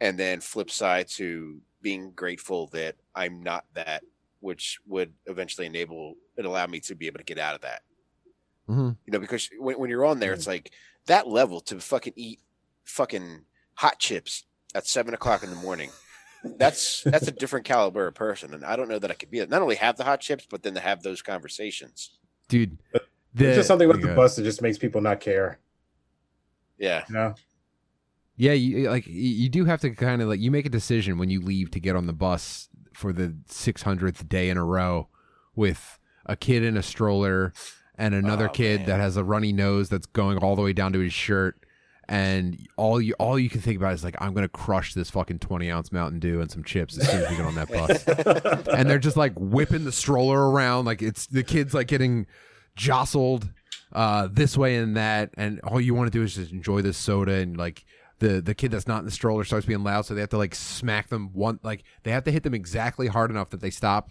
[0.00, 4.02] and then flip side to being grateful that I'm not that,
[4.40, 7.82] which would eventually enable it allow me to be able to get out of that.
[8.68, 8.96] Mhm.
[9.04, 10.70] You know, because when, when you're on there, it's like
[11.06, 12.40] that level to fucking eat
[12.84, 15.90] fucking hot chips at seven o'clock in the morning.
[16.44, 19.38] That's that's a different caliber of person, and I don't know that I could be
[19.40, 19.50] that.
[19.50, 22.10] Not only have the hot chips, but then to have those conversations.
[22.48, 22.78] Dude.
[23.34, 24.14] There's just something with oh the Yeah.
[24.14, 25.58] bus that just makes people not care.
[26.78, 27.34] Yeah, You know?
[28.36, 31.16] Yeah, you like you- you do have to kind of like you make a decision
[31.18, 35.08] when you leave to get on the bus for the 600th day in a row
[35.54, 37.52] with a kid in a stroller
[37.96, 38.88] and another Oh, kid man.
[38.88, 41.61] that has a runny nose that's going all the way down to his shirt
[42.12, 45.38] and all you all you can think about is like I'm gonna crush this fucking
[45.38, 48.68] 20 ounce Mountain Dew and some chips as soon as we get on that bus.
[48.76, 52.26] And they're just like whipping the stroller around like it's the kids like getting
[52.76, 53.48] jostled
[53.94, 56.98] uh this way and that and all you want to do is just enjoy this
[56.98, 57.82] soda and like
[58.18, 60.38] the the kid that's not in the stroller starts being loud so they have to
[60.38, 63.70] like smack them one like they have to hit them exactly hard enough that they
[63.70, 64.10] stop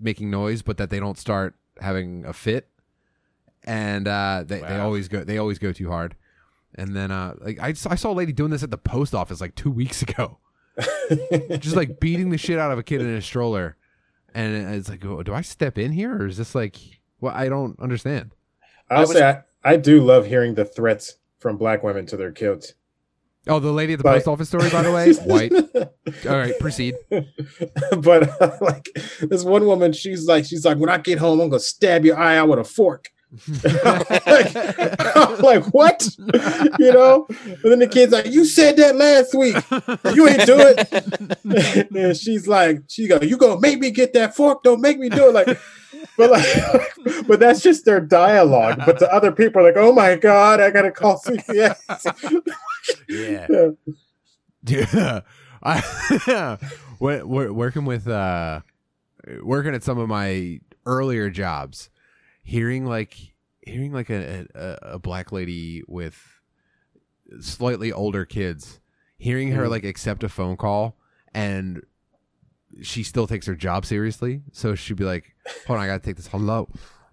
[0.00, 2.68] making noise but that they don't start having a fit.
[3.64, 6.16] And uh they, they always go they always go too hard
[6.74, 9.40] and then uh like I, I saw a lady doing this at the post office
[9.40, 10.38] like two weeks ago
[11.58, 13.76] just like beating the shit out of a kid in a stroller,
[14.34, 16.76] and it's like, oh, do I step in here or is this like?
[17.20, 18.34] Well, I don't understand.
[18.90, 22.74] Honestly, I, I do love hearing the threats from black women to their kids.
[23.46, 25.52] Oh, the lady at the But- post office story, by the way, white.
[26.26, 26.94] All right, proceed.
[27.10, 28.88] but uh, like
[29.20, 32.18] this one woman, she's like, she's like, when I get home, I'm gonna stab your
[32.18, 33.10] eye out with a fork.
[33.64, 34.52] Like,
[35.16, 36.06] I'm like, what?
[36.78, 37.26] You know?
[37.30, 39.56] And then the kid's like, you said that last week.
[40.14, 41.90] You ain't do it.
[41.94, 44.62] and she's like, she go, you gonna make me get that fork?
[44.62, 45.32] Don't make me do it.
[45.32, 45.58] Like,
[46.16, 48.82] but like, but that's just their dialogue.
[48.84, 52.42] But the other people are like, oh my god, I gotta call CPS.
[53.08, 53.44] yeah.
[53.54, 53.70] Yeah.
[54.64, 54.88] Dude,
[55.62, 56.58] I
[56.98, 58.60] when- we're working with uh
[59.42, 61.90] working at some of my earlier jobs,
[62.42, 66.40] hearing like hearing like a a, a black lady with
[67.40, 68.80] slightly older kids,
[69.18, 69.70] hearing her Mhm.
[69.70, 70.96] like accept a phone call
[71.34, 71.82] and
[72.82, 74.42] she still takes her job seriously.
[74.52, 75.34] So she'd be like,
[75.66, 76.28] "Hold on, I gotta take this.
[76.28, 76.68] Hello."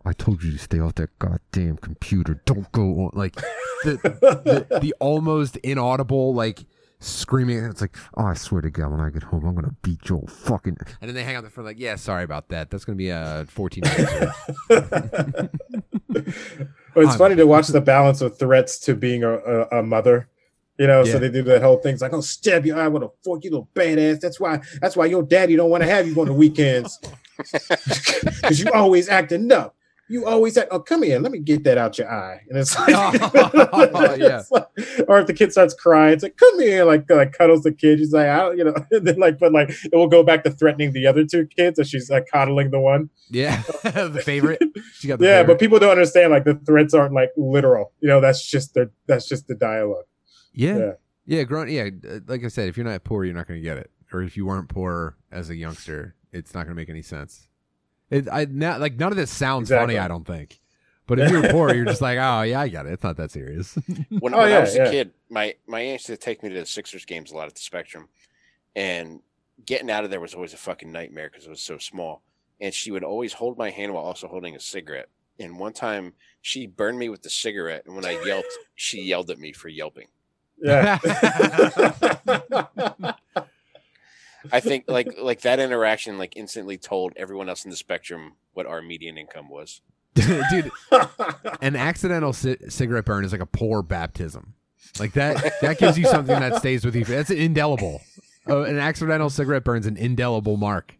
[0.06, 2.42] I told you to stay off that goddamn computer.
[2.46, 3.12] Don't go on.
[3.14, 3.36] Like,
[3.84, 6.64] the, the the almost inaudible like
[7.00, 7.64] screaming.
[7.66, 10.28] It's like, oh, I swear to God, when I get home, I'm gonna beat your
[10.28, 10.78] fucking.
[11.02, 12.70] And then they hang up the phone like, yeah, sorry about that.
[12.70, 13.84] That's gonna be a 14.
[13.84, 14.38] minutes.
[14.68, 15.54] But
[16.95, 20.30] it's I'm- funny to watch the balance of threats to being a, a, a mother.
[20.78, 21.12] You know, Yeah.
[21.14, 21.93] so they do that whole thing.
[21.93, 24.22] It's like, I'll stab your eye with a fork, you little badass.
[24.22, 26.97] That's why that's why your daddy don't want to have you on the weekends.
[27.39, 29.76] Because you always acting up.
[30.10, 32.41] You always act, oh, come here, let me get that out your eye.
[32.49, 32.89] And it's like,
[34.20, 34.39] Yeah.
[34.39, 34.68] it's like-
[35.07, 37.99] or if the kid starts crying, it's like, come here, like like cuddles the kid.
[37.99, 40.43] She's like, I don't, you know, and then like, but like it will go back
[40.43, 43.10] to threatening the other two kids, and she's like coddling the one.
[43.30, 44.62] yeah, the favorite.
[44.93, 45.53] She got the yeah, favorite.
[45.53, 47.91] but people don't understand like the threats aren't like literal.
[47.99, 50.05] You know, that's just the that's just the dialogue.
[50.53, 50.78] Yeah.
[50.78, 50.91] Yeah.
[51.26, 53.64] Yeah, grown yeah, uh, like I said, if you're not poor, you're not going to
[53.64, 53.91] get it.
[54.12, 57.49] Or if you weren't poor as a youngster, it's not going to make any sense.
[58.10, 59.95] It I now like none of this sounds Exactly.
[59.95, 60.60] funny, I don't think.
[61.07, 62.93] But if you're poor, you're just like, "Oh, yeah, I got it.
[62.93, 63.74] It's not that serious."
[64.10, 64.88] when, Oh, when yeah, I was yeah.
[64.88, 67.47] a kid, my my aunt used to take me to the Sixers games a lot
[67.47, 68.07] at the Spectrum,
[68.76, 69.22] and
[69.66, 72.22] getting out of there was always a fucking nightmare because it was so small.
[72.62, 75.07] And she would always hold my hand while also holding a cigarette.
[75.39, 79.30] And one time, she burned me with the cigarette, and when I yelped, she yelled
[79.32, 80.07] at me for yelping.
[80.62, 80.99] Yeah.
[84.52, 88.66] I think like like that interaction like instantly told everyone else in the spectrum what
[88.66, 89.82] our median income was.
[90.14, 90.72] Dude,
[91.62, 94.54] an accidental ci- cigarette burn is like a poor baptism.
[95.00, 97.06] Like that that gives you something that stays with you.
[97.06, 98.02] That's indelible.
[98.48, 100.96] Oh, an accidental cigarette burn's an indelible mark.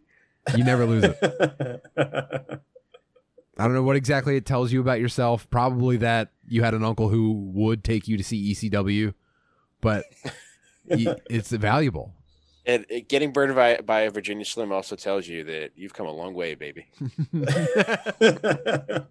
[0.56, 1.82] You never lose it.
[3.58, 5.48] I don't know what exactly it tells you about yourself.
[5.50, 9.12] Probably that you had an uncle who would take you to see ECW,
[9.80, 10.04] but
[10.86, 12.14] it's valuable.
[12.66, 16.06] And uh, getting burned by, by a Virginia Slim also tells you that you've come
[16.06, 16.86] a long way, baby.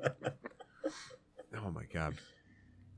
[1.65, 2.15] Oh my god!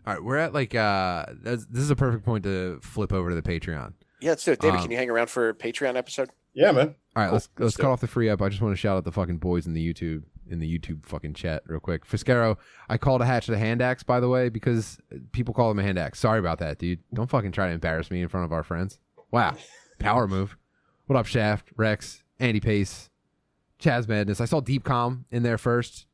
[0.05, 3.29] All right, we're at like uh, that's, this is a perfect point to flip over
[3.29, 3.93] to the Patreon.
[4.19, 4.59] Yeah, let's do it.
[4.59, 6.29] David, Um, can you hang around for a Patreon episode?
[6.53, 6.95] yeah, man.
[7.15, 7.33] All right, Cool.
[7.33, 8.41] let's Let's let's cut off the free up.
[8.41, 11.05] I just want to shout out the fucking boys in the YouTube in the YouTube
[11.05, 12.05] fucking chat real quick.
[12.05, 12.57] Fiscaro,
[12.89, 14.99] I called a hatch a hand axe by the way because
[15.31, 16.19] people call him a hand axe.
[16.19, 16.99] Sorry about that, dude.
[17.13, 18.99] Don't fucking try to embarrass me in front of our friends.
[19.31, 19.55] Wow,
[20.01, 20.57] power move.
[21.05, 23.09] What up, Shaft, Rex, Andy Pace,
[23.79, 24.41] Chaz Madness?
[24.41, 26.05] I saw Deep Calm in there first.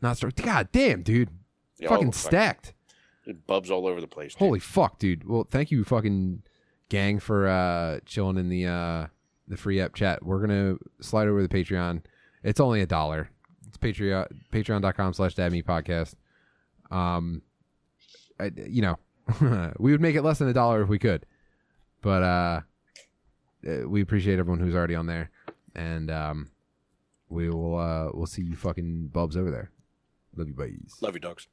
[0.00, 0.36] Not start.
[0.36, 1.30] God damn, dude.
[1.78, 2.74] Yeah, fucking stacked.
[3.24, 3.46] stacked.
[3.46, 4.34] Bubs all over the place.
[4.34, 4.38] dude.
[4.38, 5.28] Holy fuck, dude.
[5.28, 6.42] Well, thank you, fucking
[6.88, 9.06] gang, for uh chilling in the uh
[9.48, 10.24] the free app chat.
[10.24, 12.02] We're gonna slide over to the Patreon.
[12.42, 13.30] It's only a dollar.
[13.68, 16.14] It's Patreon patreon.com slash dad me podcast.
[16.90, 17.42] Um
[18.40, 18.98] I, you know,
[19.78, 21.26] we would make it less than a dollar if we could.
[22.02, 22.60] But uh
[23.66, 25.30] uh, we appreciate everyone who's already on there.
[25.74, 26.50] And um
[27.28, 29.70] we will uh we'll see you fucking bubs over there.
[30.36, 30.96] Love you, buddies.
[31.00, 31.40] Love you, dogs.